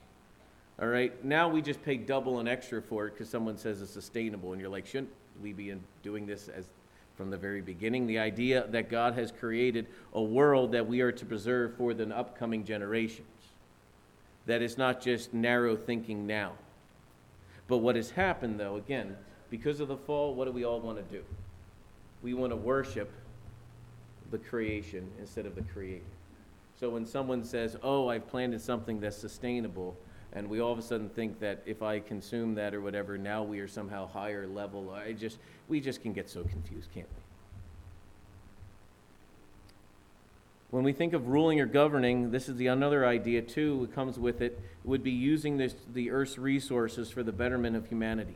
All 0.82 0.88
right, 0.88 1.23
now 1.23 1.47
we 1.47 1.62
just 1.62 1.82
pay 1.84 1.95
double 1.95 2.39
and 2.39 2.47
extra 2.47 2.82
for 2.82 3.08
it 3.08 3.12
because 3.12 3.29
someone 3.29 3.58
says 3.58 3.82
it's 3.82 3.91
sustainable, 3.91 4.51
and 4.51 4.62
you're 4.62 4.69
like, 4.69 4.86
shouldn't 4.86 5.12
we 5.41 5.53
be 5.53 5.73
doing 6.03 6.25
this 6.25 6.49
as 6.49 6.65
from 7.19 7.29
the 7.29 7.38
very 7.38 7.60
beginning. 7.60 8.08
The 8.08 8.17
idea 8.17 8.65
that 8.69 8.89
God 8.89 9.13
has 9.15 9.29
created 9.29 9.88
a 10.13 10.21
world 10.21 10.71
that 10.71 10.88
we 10.88 11.01
are 11.01 11.12
to 11.12 11.25
preserve 11.25 11.75
for 11.75 11.93
the 11.93 12.08
upcoming 12.17 12.63
generations. 12.63 13.27
That 14.45 14.62
is 14.62 14.77
not 14.77 15.01
just 15.01 15.34
narrow 15.34 15.75
thinking 15.75 16.25
now. 16.25 16.53
But 17.67 17.79
what 17.79 17.97
has 17.97 18.12
happened, 18.12 18.58
though, 18.58 18.77
again, 18.77 19.17
because 19.49 19.82
of 19.82 19.89
the 19.89 19.97
fall, 19.97 20.34
what 20.34 20.45
do 20.45 20.53
we 20.53 20.63
all 20.63 20.79
want 20.79 20.97
to 20.97 21.13
do? 21.13 21.21
We 22.23 22.34
want 22.34 22.53
to 22.53 22.55
worship 22.55 23.12
the 24.32 24.38
creation 24.38 25.05
instead 25.19 25.45
of 25.45 25.55
the 25.55 25.63
creator. 25.73 26.05
So 26.79 26.89
when 26.89 27.05
someone 27.05 27.43
says, 27.43 27.75
Oh, 27.84 28.08
I've 28.08 28.29
planted 28.29 28.62
something 28.62 29.01
that's 29.01 29.17
sustainable, 29.17 29.97
and 30.34 30.50
we 30.50 30.60
all 30.60 30.72
of 30.72 30.80
a 30.80 30.82
sudden 30.82 31.10
think 31.10 31.39
that 31.39 31.62
if 31.65 31.82
I 31.82 32.00
consume 32.00 32.56
that 32.56 32.74
or 32.74 32.82
whatever, 32.82 33.18
now 33.18 33.44
we 33.44 33.60
are 33.60 33.68
somehow 33.68 34.08
higher 34.08 34.48
level. 34.48 34.92
I 34.92 35.13
just, 35.13 35.38
we 35.68 35.80
just 35.82 36.02
can 36.02 36.13
get 36.13 36.30
so 36.30 36.44
confused, 36.44 36.89
can't 36.94 37.08
we? 37.08 37.22
When 40.72 40.84
we 40.84 40.94
think 40.94 41.13
of 41.13 41.30
ruling 41.30 41.60
or 41.60 41.65
governing, 41.65 42.30
this 42.30 42.48
is 42.48 42.56
the 42.58 42.68
another 42.68 43.04
idea 43.04 43.42
too. 43.42 43.88
It 43.89 43.96
comes 43.96 44.20
with 44.20 44.39
it 44.42 44.60
would 44.84 45.04
be 45.04 45.12
using 45.12 45.58
this, 45.58 45.74
the 45.94 46.12
Earth's 46.12 46.38
resources 46.38 47.10
for 47.10 47.24
the 47.24 47.32
betterment 47.32 47.76
of 47.76 47.88
humanity. 47.88 48.36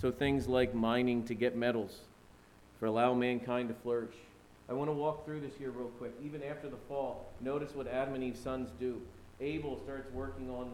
So 0.00 0.10
things 0.10 0.48
like 0.48 0.74
mining 0.74 1.24
to 1.24 1.34
get 1.34 1.54
metals, 1.54 2.00
for 2.80 2.86
allow 2.86 3.12
mankind 3.12 3.68
to 3.68 3.74
flourish. 3.74 4.14
I 4.70 4.72
want 4.72 4.88
to 4.88 4.94
walk 4.94 5.26
through 5.26 5.40
this 5.40 5.52
here 5.58 5.70
real 5.70 5.88
quick. 5.98 6.12
Even 6.24 6.42
after 6.42 6.68
the 6.70 6.78
fall, 6.88 7.30
notice 7.42 7.74
what 7.74 7.86
Adam 7.86 8.14
and 8.14 8.24
Eve's 8.24 8.40
sons 8.40 8.70
do. 8.80 9.00
Abel 9.40 9.78
starts 9.84 10.10
working 10.12 10.48
on 10.50 10.70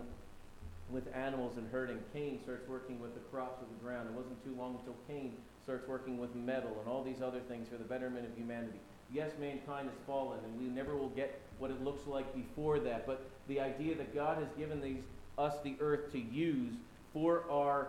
with 0.90 1.04
animals 1.14 1.56
and 1.56 1.68
herding. 1.70 1.98
Cain 2.12 2.38
starts 2.42 2.68
working 2.68 3.00
with 3.00 3.14
the 3.14 3.20
crops 3.30 3.62
of 3.62 3.68
the 3.68 3.84
ground. 3.84 4.08
It 4.08 4.14
wasn't 4.14 4.42
too 4.44 4.54
long 4.58 4.76
until 4.78 4.96
Cain 5.08 5.34
starts 5.62 5.88
working 5.88 6.18
with 6.18 6.34
metal 6.34 6.76
and 6.80 6.88
all 6.88 7.02
these 7.02 7.22
other 7.22 7.40
things 7.40 7.68
for 7.68 7.76
the 7.76 7.84
betterment 7.84 8.26
of 8.26 8.36
humanity. 8.36 8.78
Yes, 9.12 9.30
mankind 9.38 9.88
has 9.88 9.98
fallen, 10.06 10.38
and 10.44 10.58
we 10.58 10.66
never 10.66 10.96
will 10.96 11.10
get 11.10 11.40
what 11.58 11.70
it 11.70 11.82
looks 11.82 12.06
like 12.06 12.34
before 12.34 12.78
that. 12.80 13.06
But 13.06 13.24
the 13.48 13.60
idea 13.60 13.94
that 13.96 14.14
God 14.14 14.38
has 14.38 14.48
given 14.58 14.80
these, 14.80 15.02
us 15.38 15.54
the 15.62 15.76
earth 15.80 16.12
to 16.12 16.18
use 16.18 16.74
for 17.12 17.44
our 17.50 17.88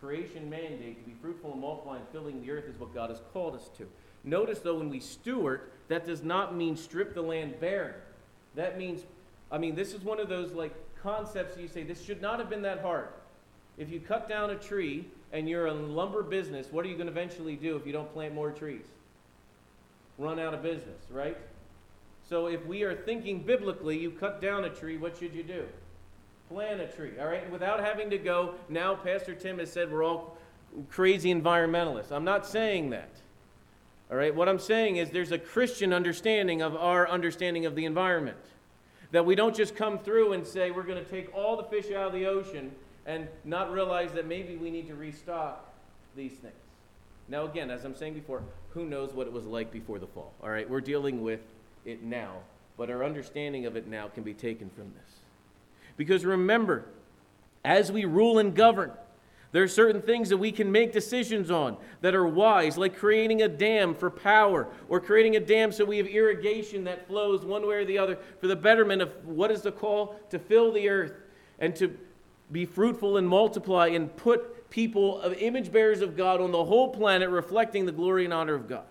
creation 0.00 0.48
mandate 0.50 0.98
to 1.02 1.08
be 1.08 1.16
fruitful 1.20 1.52
and 1.52 1.60
multiply 1.60 1.96
and 1.96 2.08
filling 2.10 2.42
the 2.42 2.50
earth 2.50 2.64
is 2.64 2.78
what 2.80 2.94
God 2.94 3.10
has 3.10 3.20
called 3.32 3.54
us 3.54 3.70
to. 3.78 3.86
Notice, 4.24 4.58
though, 4.58 4.76
when 4.76 4.90
we 4.90 5.00
steward, 5.00 5.70
that 5.88 6.04
does 6.04 6.22
not 6.22 6.54
mean 6.54 6.76
strip 6.76 7.14
the 7.14 7.22
land 7.22 7.60
bare. 7.60 8.02
That 8.54 8.76
means, 8.76 9.02
I 9.52 9.58
mean, 9.58 9.74
this 9.74 9.94
is 9.94 10.02
one 10.02 10.18
of 10.18 10.28
those 10.28 10.52
like 10.52 10.74
concepts 11.02 11.56
you 11.58 11.68
say, 11.68 11.82
this 11.82 12.02
should 12.04 12.20
not 12.20 12.38
have 12.38 12.50
been 12.50 12.62
that 12.62 12.80
hard. 12.80 13.08
If 13.78 13.90
you 13.90 14.00
cut 14.00 14.28
down 14.28 14.50
a 14.50 14.56
tree 14.56 15.06
and 15.32 15.48
you're 15.48 15.66
a 15.66 15.72
lumber 15.72 16.22
business, 16.22 16.68
what 16.70 16.84
are 16.84 16.88
you 16.88 16.94
going 16.94 17.06
to 17.06 17.12
eventually 17.12 17.56
do 17.56 17.76
if 17.76 17.86
you 17.86 17.92
don't 17.92 18.12
plant 18.12 18.34
more 18.34 18.50
trees? 18.50 18.84
Run 20.18 20.38
out 20.38 20.52
of 20.52 20.62
business, 20.62 21.02
right? 21.10 21.36
So 22.28 22.46
if 22.46 22.64
we 22.66 22.82
are 22.82 22.94
thinking 22.94 23.40
biblically, 23.40 23.98
you 23.98 24.10
cut 24.10 24.40
down 24.40 24.64
a 24.64 24.70
tree, 24.70 24.96
what 24.96 25.16
should 25.16 25.34
you 25.34 25.42
do? 25.42 25.64
Plant 26.48 26.80
a 26.80 26.86
tree, 26.86 27.12
all 27.20 27.26
right? 27.26 27.50
Without 27.50 27.80
having 27.80 28.10
to 28.10 28.18
go, 28.18 28.54
now 28.68 28.94
Pastor 28.94 29.34
Tim 29.34 29.58
has 29.58 29.72
said 29.72 29.90
we're 29.90 30.04
all 30.04 30.36
crazy 30.88 31.32
environmentalists. 31.32 32.12
I'm 32.12 32.24
not 32.24 32.46
saying 32.46 32.90
that. 32.90 33.10
All 34.10 34.16
right? 34.16 34.34
What 34.34 34.48
I'm 34.48 34.58
saying 34.58 34.96
is 34.96 35.10
there's 35.10 35.32
a 35.32 35.38
Christian 35.38 35.92
understanding 35.92 36.62
of 36.62 36.74
our 36.76 37.08
understanding 37.08 37.66
of 37.66 37.76
the 37.76 37.84
environment. 37.84 38.36
That 39.12 39.26
we 39.26 39.34
don't 39.34 39.56
just 39.56 39.74
come 39.74 39.98
through 39.98 40.32
and 40.32 40.46
say 40.46 40.70
we're 40.70 40.84
going 40.84 41.02
to 41.04 41.10
take 41.10 41.34
all 41.34 41.56
the 41.56 41.64
fish 41.64 41.90
out 41.92 42.08
of 42.08 42.12
the 42.12 42.26
ocean 42.26 42.70
and 43.06 43.26
not 43.44 43.72
realize 43.72 44.12
that 44.12 44.26
maybe 44.26 44.56
we 44.56 44.70
need 44.70 44.86
to 44.88 44.94
restock 44.94 45.72
these 46.16 46.32
things. 46.32 46.54
Now, 47.28 47.44
again, 47.44 47.70
as 47.70 47.84
I'm 47.84 47.96
saying 47.96 48.14
before, 48.14 48.42
who 48.70 48.84
knows 48.84 49.12
what 49.12 49.26
it 49.26 49.32
was 49.32 49.46
like 49.46 49.72
before 49.72 49.98
the 49.98 50.06
fall? 50.06 50.32
All 50.42 50.50
right, 50.50 50.68
we're 50.68 50.80
dealing 50.80 51.22
with 51.22 51.40
it 51.84 52.02
now, 52.02 52.36
but 52.76 52.90
our 52.90 53.04
understanding 53.04 53.66
of 53.66 53.76
it 53.76 53.86
now 53.86 54.08
can 54.08 54.22
be 54.22 54.34
taken 54.34 54.70
from 54.70 54.92
this. 54.94 55.16
Because 55.96 56.24
remember, 56.24 56.86
as 57.64 57.92
we 57.92 58.04
rule 58.04 58.38
and 58.38 58.54
govern, 58.54 58.92
there 59.52 59.64
are 59.64 59.68
certain 59.68 60.00
things 60.00 60.28
that 60.28 60.36
we 60.36 60.52
can 60.52 60.70
make 60.70 60.92
decisions 60.92 61.50
on 61.50 61.76
that 62.02 62.14
are 62.14 62.26
wise, 62.26 62.78
like 62.78 62.96
creating 62.96 63.42
a 63.42 63.48
dam 63.48 63.94
for 63.94 64.08
power, 64.08 64.68
or 64.88 65.00
creating 65.00 65.34
a 65.36 65.40
dam 65.40 65.72
so 65.72 65.84
we 65.84 65.98
have 65.98 66.06
irrigation 66.06 66.84
that 66.84 67.08
flows 67.08 67.44
one 67.44 67.66
way 67.66 67.76
or 67.76 67.84
the 67.84 67.98
other 67.98 68.16
for 68.40 68.46
the 68.46 68.54
betterment 68.54 69.02
of 69.02 69.12
what 69.26 69.50
is 69.50 69.62
the 69.62 69.72
call 69.72 70.20
to 70.30 70.38
fill 70.38 70.72
the 70.72 70.88
earth 70.88 71.14
and 71.58 71.74
to 71.76 71.96
be 72.52 72.64
fruitful 72.64 73.16
and 73.16 73.28
multiply 73.28 73.88
and 73.88 74.14
put 74.16 74.70
people 74.70 75.20
of 75.20 75.32
image 75.34 75.72
bearers 75.72 76.00
of 76.00 76.16
God 76.16 76.40
on 76.40 76.52
the 76.52 76.64
whole 76.64 76.88
planet 76.88 77.28
reflecting 77.28 77.86
the 77.86 77.92
glory 77.92 78.24
and 78.24 78.32
honor 78.32 78.54
of 78.54 78.68
God. 78.68 78.84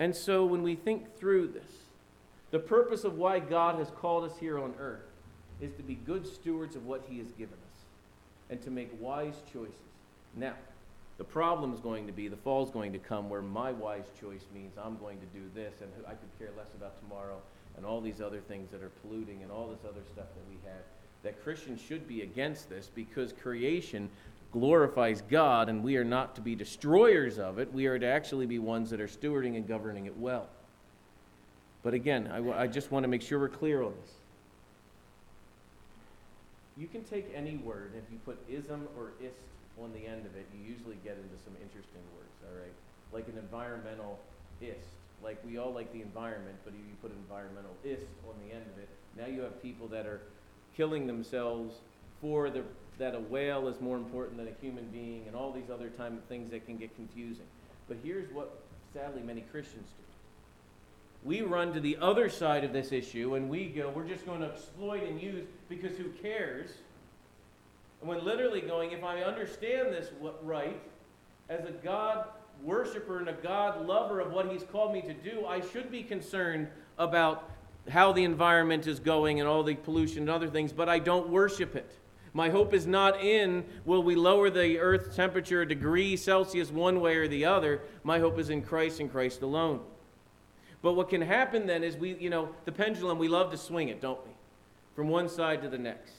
And 0.00 0.14
so 0.14 0.44
when 0.44 0.62
we 0.62 0.74
think 0.74 1.16
through 1.16 1.48
this, 1.48 1.70
the 2.50 2.58
purpose 2.58 3.04
of 3.04 3.18
why 3.18 3.38
God 3.38 3.78
has 3.78 3.90
called 3.90 4.24
us 4.24 4.36
here 4.38 4.58
on 4.58 4.74
earth 4.80 5.02
is 5.60 5.72
to 5.74 5.82
be 5.82 5.94
good 5.94 6.26
stewards 6.26 6.74
of 6.74 6.86
what 6.86 7.04
He 7.08 7.18
has 7.18 7.30
given 7.32 7.54
us 7.54 7.67
and 8.50 8.60
to 8.62 8.70
make 8.70 8.90
wise 9.00 9.42
choices. 9.52 9.74
Now, 10.36 10.54
the 11.18 11.24
problem 11.24 11.74
is 11.74 11.80
going 11.80 12.06
to 12.06 12.12
be, 12.12 12.28
the 12.28 12.36
fall 12.36 12.64
is 12.64 12.70
going 12.70 12.92
to 12.92 12.98
come 12.98 13.28
where 13.28 13.42
my 13.42 13.72
wise 13.72 14.06
choice 14.20 14.44
means 14.54 14.74
I'm 14.82 14.96
going 14.98 15.18
to 15.18 15.26
do 15.26 15.44
this 15.54 15.74
and 15.80 15.90
I 16.06 16.10
could 16.10 16.38
care 16.38 16.50
less 16.56 16.68
about 16.76 17.00
tomorrow 17.02 17.40
and 17.76 17.84
all 17.84 18.00
these 18.00 18.20
other 18.20 18.40
things 18.40 18.70
that 18.70 18.82
are 18.82 18.90
polluting 19.02 19.42
and 19.42 19.50
all 19.50 19.66
this 19.66 19.80
other 19.84 20.02
stuff 20.12 20.26
that 20.34 20.48
we 20.48 20.56
have. 20.64 20.82
That 21.24 21.42
Christians 21.42 21.80
should 21.80 22.06
be 22.06 22.22
against 22.22 22.68
this 22.68 22.90
because 22.94 23.32
creation 23.32 24.08
glorifies 24.52 25.22
God 25.22 25.68
and 25.68 25.82
we 25.82 25.96
are 25.96 26.04
not 26.04 26.36
to 26.36 26.40
be 26.40 26.54
destroyers 26.54 27.38
of 27.38 27.58
it. 27.58 27.72
We 27.72 27.86
are 27.86 27.98
to 27.98 28.06
actually 28.06 28.46
be 28.46 28.60
ones 28.60 28.88
that 28.90 29.00
are 29.00 29.08
stewarding 29.08 29.56
and 29.56 29.66
governing 29.66 30.06
it 30.06 30.16
well. 30.16 30.46
But 31.82 31.94
again, 31.94 32.28
I, 32.56 32.66
just 32.66 32.92
want 32.92 33.04
to 33.04 33.08
make 33.08 33.22
sure 33.22 33.38
we're 33.38 33.48
clear 33.48 33.82
on 33.82 33.92
this 34.00 34.12
you 36.78 36.86
can 36.86 37.02
take 37.02 37.30
any 37.34 37.56
word, 37.56 37.90
and 37.92 38.02
if 38.02 38.10
you 38.10 38.18
put 38.24 38.38
ism 38.48 38.86
or 38.96 39.10
ist 39.20 39.42
on 39.82 39.92
the 39.92 40.06
end 40.06 40.24
of 40.26 40.36
it, 40.36 40.46
you 40.54 40.62
usually 40.62 40.96
get 41.02 41.18
into 41.18 41.36
some 41.44 41.54
interesting 41.60 42.02
words, 42.14 42.38
all 42.46 42.54
right? 42.54 42.74
Like 43.12 43.26
an 43.28 43.38
environmental 43.38 44.18
ist. 44.60 44.94
Like 45.22 45.38
we 45.44 45.58
all 45.58 45.72
like 45.72 45.92
the 45.92 46.02
environment, 46.02 46.56
but 46.64 46.72
if 46.74 46.80
you 46.80 46.94
put 47.02 47.10
environmental 47.10 47.74
ist 47.84 48.06
on 48.28 48.34
the 48.46 48.54
end 48.54 48.64
of 48.72 48.78
it, 48.78 48.88
now 49.18 49.26
you 49.26 49.40
have 49.42 49.60
people 49.60 49.88
that 49.88 50.06
are 50.06 50.20
killing 50.76 51.08
themselves 51.08 51.74
for 52.20 52.50
the, 52.50 52.62
that 52.98 53.14
a 53.16 53.20
whale 53.20 53.66
is 53.66 53.80
more 53.80 53.96
important 53.96 54.38
than 54.38 54.46
a 54.46 54.54
human 54.60 54.86
being 54.86 55.24
and 55.26 55.34
all 55.34 55.52
these 55.52 55.70
other 55.72 55.88
time 55.88 56.20
things 56.28 56.50
that 56.52 56.64
can 56.66 56.76
get 56.76 56.94
confusing. 56.94 57.46
But 57.88 57.96
here's 58.04 58.32
what 58.32 58.62
sadly 58.94 59.22
many 59.22 59.40
Christians 59.40 59.88
do 59.98 60.07
we 61.24 61.42
run 61.42 61.72
to 61.72 61.80
the 61.80 61.96
other 62.00 62.28
side 62.28 62.64
of 62.64 62.72
this 62.72 62.92
issue 62.92 63.34
and 63.34 63.48
we 63.48 63.66
go, 63.66 63.90
we're 63.94 64.06
just 64.06 64.24
going 64.24 64.40
to 64.40 64.46
exploit 64.46 65.02
and 65.02 65.20
use 65.20 65.44
because 65.68 65.96
who 65.96 66.08
cares? 66.10 66.70
And 68.00 68.08
when 68.08 68.24
literally 68.24 68.60
going, 68.60 68.92
if 68.92 69.02
I 69.02 69.22
understand 69.22 69.92
this 69.92 70.10
right, 70.42 70.80
as 71.48 71.64
a 71.64 71.72
God 71.72 72.26
worshiper 72.62 73.18
and 73.18 73.28
a 73.28 73.32
God 73.32 73.86
lover 73.86 74.20
of 74.20 74.32
what 74.32 74.50
He's 74.50 74.62
called 74.64 74.92
me 74.92 75.02
to 75.02 75.14
do, 75.14 75.46
I 75.46 75.60
should 75.60 75.90
be 75.90 76.02
concerned 76.02 76.68
about 76.98 77.50
how 77.88 78.12
the 78.12 78.24
environment 78.24 78.86
is 78.86 79.00
going 79.00 79.40
and 79.40 79.48
all 79.48 79.62
the 79.62 79.74
pollution 79.74 80.20
and 80.20 80.30
other 80.30 80.48
things, 80.48 80.72
but 80.72 80.88
I 80.88 80.98
don't 80.98 81.28
worship 81.30 81.74
it. 81.74 81.90
My 82.34 82.50
hope 82.50 82.74
is 82.74 82.86
not 82.86 83.20
in 83.22 83.64
will 83.84 84.02
we 84.02 84.14
lower 84.14 84.50
the 84.50 84.78
earth's 84.78 85.16
temperature 85.16 85.62
a 85.62 85.68
degree 85.68 86.16
Celsius 86.16 86.70
one 86.70 87.00
way 87.00 87.16
or 87.16 87.26
the 87.26 87.46
other. 87.46 87.80
My 88.04 88.18
hope 88.18 88.38
is 88.38 88.50
in 88.50 88.62
Christ 88.62 89.00
and 89.00 89.10
Christ 89.10 89.42
alone. 89.42 89.80
But 90.88 90.94
what 90.94 91.10
can 91.10 91.20
happen 91.20 91.66
then 91.66 91.84
is 91.84 91.98
we, 91.98 92.14
you 92.14 92.30
know, 92.30 92.48
the 92.64 92.72
pendulum, 92.72 93.18
we 93.18 93.28
love 93.28 93.50
to 93.50 93.58
swing 93.58 93.90
it, 93.90 94.00
don't 94.00 94.24
we? 94.24 94.32
From 94.96 95.10
one 95.10 95.28
side 95.28 95.60
to 95.60 95.68
the 95.68 95.76
next. 95.76 96.14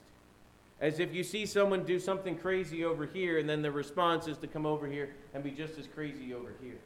As 0.79 0.99
if 0.99 1.11
you 1.11 1.23
see 1.23 1.47
someone 1.47 1.85
do 1.85 1.97
something 1.97 2.37
crazy 2.37 2.85
over 2.85 3.07
here, 3.07 3.39
and 3.39 3.49
then 3.49 3.63
the 3.63 3.71
response 3.71 4.27
is 4.27 4.37
to 4.37 4.45
come 4.45 4.67
over 4.67 4.85
here 4.85 5.15
and 5.33 5.43
be 5.43 5.49
just 5.49 5.79
as 5.79 5.87
crazy 5.87 6.35
over 6.35 6.53
here. 6.61 6.77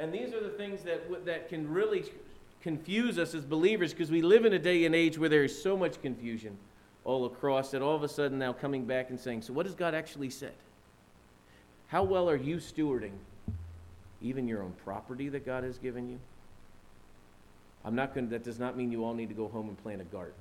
And 0.00 0.12
these 0.12 0.34
are 0.34 0.42
the 0.42 0.48
things 0.48 0.82
that, 0.82 1.24
that 1.24 1.48
can 1.48 1.70
really 1.72 2.04
confuse 2.62 3.16
us 3.16 3.32
as 3.32 3.44
believers 3.44 3.92
because 3.92 4.10
we 4.10 4.20
live 4.20 4.44
in 4.44 4.54
a 4.54 4.58
day 4.58 4.86
and 4.86 4.96
age 4.96 5.18
where 5.18 5.28
there 5.28 5.44
is 5.44 5.62
so 5.62 5.76
much 5.76 6.02
confusion 6.02 6.58
all 7.04 7.26
across 7.26 7.70
that 7.70 7.80
all 7.80 7.94
of 7.94 8.02
a 8.02 8.08
sudden 8.08 8.40
now 8.40 8.52
coming 8.52 8.84
back 8.84 9.10
and 9.10 9.20
saying, 9.20 9.42
So, 9.42 9.52
what 9.52 9.66
has 9.66 9.76
God 9.76 9.94
actually 9.94 10.30
said? 10.30 10.54
How 11.86 12.02
well 12.02 12.28
are 12.28 12.34
you 12.34 12.56
stewarding 12.56 13.12
even 14.22 14.48
your 14.48 14.62
own 14.62 14.72
property 14.84 15.28
that 15.28 15.46
God 15.46 15.64
has 15.64 15.78
given 15.78 16.08
you. 16.08 16.18
I'm 17.84 17.94
not 17.94 18.14
going 18.14 18.28
that 18.30 18.44
does 18.44 18.58
not 18.58 18.76
mean 18.76 18.90
you 18.90 19.04
all 19.04 19.14
need 19.14 19.28
to 19.28 19.34
go 19.34 19.48
home 19.48 19.68
and 19.68 19.82
plant 19.82 20.00
a 20.00 20.04
garden, 20.04 20.34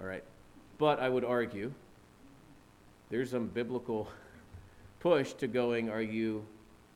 all 0.00 0.06
right? 0.06 0.24
But 0.78 1.00
I 1.00 1.08
would 1.08 1.24
argue 1.24 1.72
there's 3.10 3.30
some 3.30 3.46
biblical 3.46 4.08
push 5.00 5.32
to 5.34 5.46
going, 5.46 5.88
are 5.88 6.02
you 6.02 6.44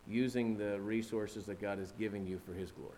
using 0.09 0.57
the 0.57 0.81
resources 0.81 1.47
that 1.47 1.61
God 1.61 1.79
has 1.79 1.93
given 1.93 2.27
you 2.27 2.41
for 2.45 2.53
His 2.53 2.71
glory? 2.71 2.93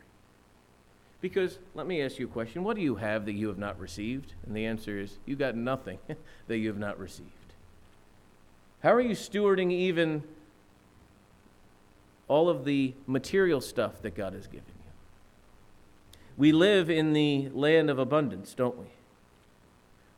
Because 1.20 1.58
let 1.74 1.86
me 1.86 2.02
ask 2.02 2.18
you 2.18 2.26
a 2.26 2.30
question 2.30 2.62
what 2.62 2.76
do 2.76 2.82
you 2.82 2.96
have 2.96 3.24
that 3.26 3.32
you 3.32 3.48
have 3.48 3.58
not 3.58 3.78
received? 3.78 4.34
And 4.46 4.56
the 4.56 4.66
answer 4.66 4.98
is 4.98 5.18
you 5.26 5.36
got 5.36 5.56
nothing 5.56 5.98
that 6.46 6.58
you 6.58 6.68
have 6.68 6.78
not 6.78 6.98
received. 6.98 7.30
How 8.82 8.92
are 8.92 9.00
you 9.00 9.14
stewarding 9.14 9.72
even 9.72 10.22
all 12.28 12.48
of 12.48 12.64
the 12.64 12.94
material 13.06 13.60
stuff 13.60 14.02
that 14.02 14.14
God 14.14 14.32
has 14.32 14.46
given 14.46 14.64
you. 14.66 14.90
We 16.36 16.52
live 16.52 16.90
in 16.90 17.12
the 17.12 17.48
land 17.52 17.88
of 17.88 17.98
abundance, 17.98 18.54
don't 18.54 18.78
we? 18.78 18.86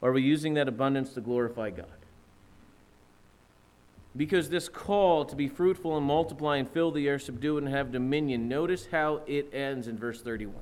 Are 0.02 0.12
we 0.12 0.22
using 0.22 0.54
that 0.54 0.68
abundance 0.68 1.14
to 1.14 1.20
glorify 1.20 1.70
God? 1.70 1.86
Because 4.16 4.48
this 4.48 4.68
call 4.68 5.24
to 5.26 5.36
be 5.36 5.48
fruitful 5.48 5.96
and 5.96 6.04
multiply 6.04 6.56
and 6.56 6.68
fill 6.68 6.90
the 6.90 7.08
earth, 7.08 7.22
subdue 7.22 7.58
and 7.58 7.68
have 7.68 7.92
dominion, 7.92 8.48
notice 8.48 8.88
how 8.90 9.20
it 9.26 9.52
ends 9.52 9.86
in 9.86 9.98
verse 9.98 10.20
31. 10.22 10.54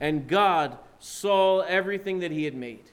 And 0.00 0.28
God 0.28 0.78
saw 0.98 1.60
everything 1.60 2.20
that 2.20 2.30
he 2.30 2.44
had 2.44 2.54
made. 2.54 2.84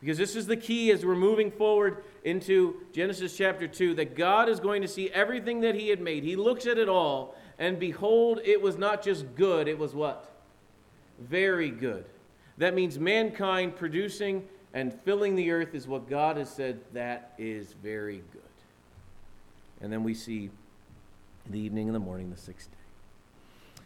Because 0.00 0.18
this 0.18 0.36
is 0.36 0.46
the 0.46 0.56
key 0.56 0.90
as 0.90 1.04
we're 1.04 1.16
moving 1.16 1.50
forward 1.50 2.04
into 2.26 2.74
Genesis 2.92 3.36
chapter 3.36 3.66
2 3.66 3.94
that 3.94 4.14
God 4.14 4.48
is 4.48 4.60
going 4.60 4.82
to 4.82 4.88
see 4.88 5.10
everything 5.10 5.60
that 5.62 5.74
He 5.74 5.88
had 5.88 6.00
made. 6.00 6.24
He 6.24 6.36
looks 6.36 6.66
at 6.66 6.76
it 6.76 6.88
all, 6.88 7.34
and 7.58 7.78
behold, 7.78 8.40
it 8.44 8.60
was 8.60 8.76
not 8.76 9.02
just 9.02 9.34
good, 9.34 9.68
it 9.68 9.78
was 9.78 9.94
what? 9.94 10.30
Very 11.18 11.70
good. 11.70 12.04
That 12.58 12.74
means 12.74 12.98
mankind 12.98 13.76
producing 13.76 14.46
and 14.74 14.92
filling 15.04 15.36
the 15.36 15.50
earth 15.50 15.74
is 15.74 15.88
what 15.88 16.10
God 16.10 16.36
has 16.36 16.50
said 16.50 16.80
that 16.92 17.32
is 17.38 17.74
very 17.82 18.22
good. 18.32 18.42
And 19.80 19.92
then 19.92 20.04
we 20.04 20.12
see 20.12 20.50
the 21.48 21.58
evening 21.58 21.88
and 21.88 21.94
the 21.94 22.00
morning, 22.00 22.30
the 22.30 22.36
sixth 22.36 22.70
day. 22.70 23.82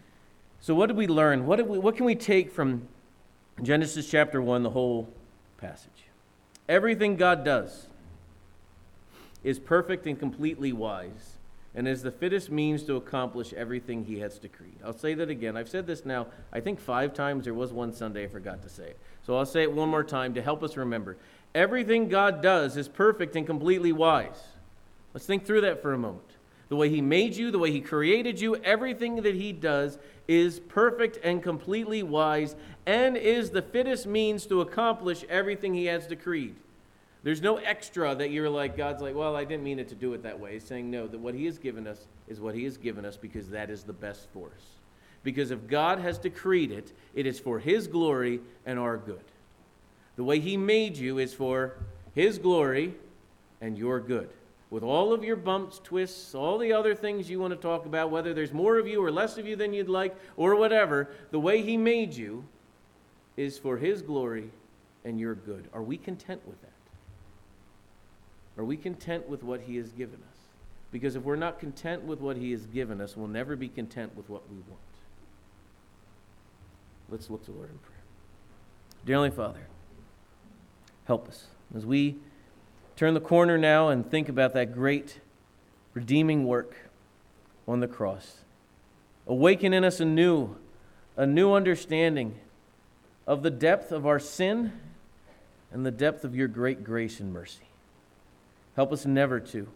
So, 0.61 0.75
what 0.75 0.87
did 0.87 0.97
we 0.97 1.07
learn? 1.07 1.47
What, 1.47 1.57
did 1.57 1.69
we, 1.69 1.79
what 1.79 1.97
can 1.97 2.07
we 2.07 2.15
take 2.15 2.51
from 2.51 2.89
Genesis 3.63 4.11
chapter 4.11 4.41
1, 4.41 4.63
the 4.63 4.71
whole 4.71 5.09
passage. 5.59 6.05
Everything 6.69 7.17
God 7.17 7.45
does 7.45 7.89
is 9.43 9.59
perfect 9.59 10.07
and 10.07 10.19
completely 10.19 10.73
wise 10.73 11.37
and 11.75 11.87
is 11.87 12.03
the 12.03 12.11
fittest 12.11 12.51
means 12.51 12.83
to 12.83 12.97
accomplish 12.97 13.53
everything 13.53 14.05
he 14.05 14.19
has 14.19 14.39
decreed. 14.39 14.77
I'll 14.85 14.97
say 14.97 15.15
that 15.15 15.31
again. 15.31 15.57
I've 15.57 15.69
said 15.69 15.87
this 15.87 16.05
now, 16.05 16.27
I 16.53 16.61
think 16.61 16.81
five 16.81 17.15
times. 17.15 17.45
There 17.45 17.55
was 17.55 17.73
one 17.73 17.93
Sunday 17.93 18.25
I 18.25 18.29
forgot 18.29 18.63
to 18.63 18.69
say 18.69 18.89
it. 18.89 18.99
So 19.25 19.37
I'll 19.37 19.47
say 19.47 19.63
it 19.63 19.73
one 19.73 19.89
more 19.89 20.03
time 20.03 20.35
to 20.35 20.43
help 20.43 20.63
us 20.63 20.77
remember. 20.77 21.17
Everything 21.55 22.09
God 22.09 22.43
does 22.43 22.77
is 22.77 22.89
perfect 22.89 23.37
and 23.37 23.47
completely 23.47 23.93
wise. 23.93 24.43
Let's 25.15 25.27
think 25.27 25.45
through 25.45 25.63
that 25.63 25.83
for 25.83 25.93
a 25.93 25.99
moment. 25.99 26.25
The 26.69 26.77
way 26.77 26.89
He 26.89 27.01
made 27.01 27.37
you, 27.37 27.51
the 27.51 27.59
way 27.59 27.71
He 27.71 27.81
created 27.81 28.41
you, 28.41 28.57
everything 28.57 29.17
that 29.17 29.35
He 29.35 29.53
does 29.53 29.99
is 30.29 30.61
perfect 30.61 31.19
and 31.25 31.43
completely 31.43 32.03
wise 32.03 32.55
and 32.87 33.17
is 33.17 33.51
the 33.51 33.63
fittest 33.63 34.07
means 34.07 34.47
to 34.47 34.61
accomplish 34.61 35.25
everything 35.29 35.75
He 35.75 35.87
has 35.87 36.07
decreed. 36.07 36.55
There's 37.23 37.43
no 37.43 37.57
extra 37.57 38.15
that 38.15 38.31
you're 38.31 38.49
like, 38.49 38.77
God's 38.77 39.03
like, 39.03 39.15
well, 39.15 39.37
I 39.37 39.45
didn't 39.45 39.65
mean 39.65 39.79
it 39.79 39.89
to 39.89 39.95
do 39.95 40.15
it 40.15 40.23
that 40.23 40.39
way. 40.39 40.55
He's 40.55 40.65
saying, 40.65 40.91
no, 40.91 41.07
that 41.07 41.19
what 41.19 41.35
He 41.35 41.45
has 41.47 41.59
given 41.59 41.87
us 41.87 42.07
is 42.29 42.41
what 42.41 42.55
He 42.55 42.65
has 42.65 42.77
given 42.77 43.05
us 43.05 43.17
because 43.17 43.49
that 43.51 43.71
is 43.71 43.83
the 43.83 43.93
best 43.93 44.29
for 44.33 44.47
us. 44.49 44.65
Because 45.23 45.51
if 45.51 45.67
God 45.67 45.99
has 45.99 46.19
decreed 46.19 46.71
it, 46.71 46.93
it 47.15 47.27
is 47.27 47.39
for 47.39 47.59
His 47.59 47.87
glory 47.87 48.41
and 48.65 48.79
our 48.79 48.97
good. 48.97 49.25
The 50.17 50.25
way 50.25 50.41
He 50.41 50.57
made 50.57 50.97
you 50.97 51.19
is 51.19 51.35
for 51.35 51.75
His 52.15 52.39
glory 52.39 52.95
and 53.61 53.77
your 53.77 54.01
good 54.01 54.31
with 54.71 54.85
all 54.85 55.13
of 55.13 55.25
your 55.25 55.37
bumps, 55.37 55.81
twists, 55.83 56.35
all 56.35 56.57
the 56.57 56.73
other 56.73 56.95
things 56.95 57.29
you 57.29 57.41
want 57.41 57.53
to 57.53 57.61
talk 57.61 57.87
about, 57.87 58.11
whether 58.11 58.33
there's 58.33 58.53
more 58.53 58.79
of 58.79 58.87
you 58.87 59.05
or 59.05 59.11
less 59.11 59.37
of 59.37 59.47
you 59.47 59.57
than 59.57 59.73
you'd 59.73 59.89
like, 59.89 60.17
or 60.37 60.55
whatever, 60.55 61.11
the 61.33 61.41
way 61.41 61.61
He 61.61 61.77
made 61.77 62.15
you 62.15 62.45
is 63.37 63.59
for 63.59 63.77
His 63.77 64.01
glory 64.01 64.51
and 65.05 65.19
your 65.19 65.35
good. 65.35 65.69
Are 65.73 65.83
we 65.83 65.97
content 65.97 66.41
with 66.47 66.61
that? 66.63 66.70
Are 68.61 68.65
we 68.65 68.77
content 68.77 69.27
with 69.27 69.43
what 69.43 69.63
He 69.63 69.77
has 69.77 69.91
given 69.93 70.17
us? 70.17 70.37
Because 70.93 71.17
if 71.17 71.23
we're 71.23 71.35
not 71.35 71.59
content 71.59 72.03
with 72.03 72.21
what 72.21 72.37
He 72.37 72.51
has 72.51 72.67
given 72.67 73.01
us, 73.01 73.17
we'll 73.17 73.27
never 73.27 73.57
be 73.57 73.69
content 73.71 74.15
with 74.15 74.29
what 74.29 74.43
we 74.51 74.57
want. 74.57 74.83
Let's 77.09 77.31
look 77.31 77.43
to 77.47 77.53
the 77.53 77.57
Lord 77.57 77.71
in 77.71 77.79
prayer. 77.79 78.03
Dear 79.07 79.31
Father, 79.31 79.67
help 81.07 81.27
us 81.27 81.47
as 81.75 81.87
we 81.87 82.17
turn 82.97 83.15
the 83.15 83.21
corner 83.21 83.57
now 83.57 83.89
and 83.89 84.11
think 84.11 84.29
about 84.29 84.53
that 84.53 84.75
great 84.75 85.21
redeeming 85.95 86.45
work 86.45 86.91
on 87.67 87.81
the 87.81 87.89
cross. 87.89 88.43
Awaken 89.27 89.73
in 89.73 89.85
us 89.85 90.01
a 90.01 90.05
new, 90.05 90.55
a 91.17 91.25
new 91.25 91.55
understanding 91.55 92.39
of 93.27 93.43
the 93.43 93.51
depth 93.51 93.91
of 93.91 94.07
our 94.07 94.19
sin 94.19 94.71
and 95.73 95.87
the 95.87 95.91
depth 95.91 96.25
of 96.25 96.37
your 96.37 96.47
great 96.47 96.85
grace 96.85 97.21
and 97.21 97.33
mercy. 97.33 97.63
Help 98.81 98.93
us 98.93 99.05
never 99.05 99.39
to 99.39 99.69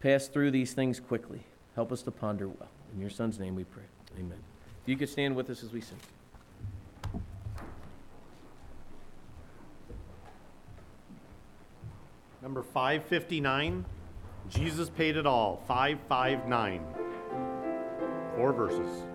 pass 0.00 0.28
through 0.28 0.50
these 0.50 0.74
things 0.74 1.00
quickly. 1.00 1.40
Help 1.74 1.90
us 1.90 2.02
to 2.02 2.10
ponder 2.10 2.48
well. 2.48 2.68
In 2.92 3.00
your 3.00 3.08
Son's 3.08 3.38
name 3.38 3.54
we 3.54 3.64
pray. 3.64 3.84
Amen. 4.18 4.36
If 4.82 4.90
you 4.90 4.94
could 4.98 5.08
stand 5.08 5.34
with 5.34 5.48
us 5.48 5.62
as 5.62 5.72
we 5.72 5.80
sing. 5.80 5.98
Number 12.42 12.62
559, 12.62 13.86
Jesus 14.50 14.90
paid 14.90 15.16
it 15.16 15.26
all. 15.26 15.62
559. 15.66 16.84
Four 18.36 18.52
verses. 18.52 19.13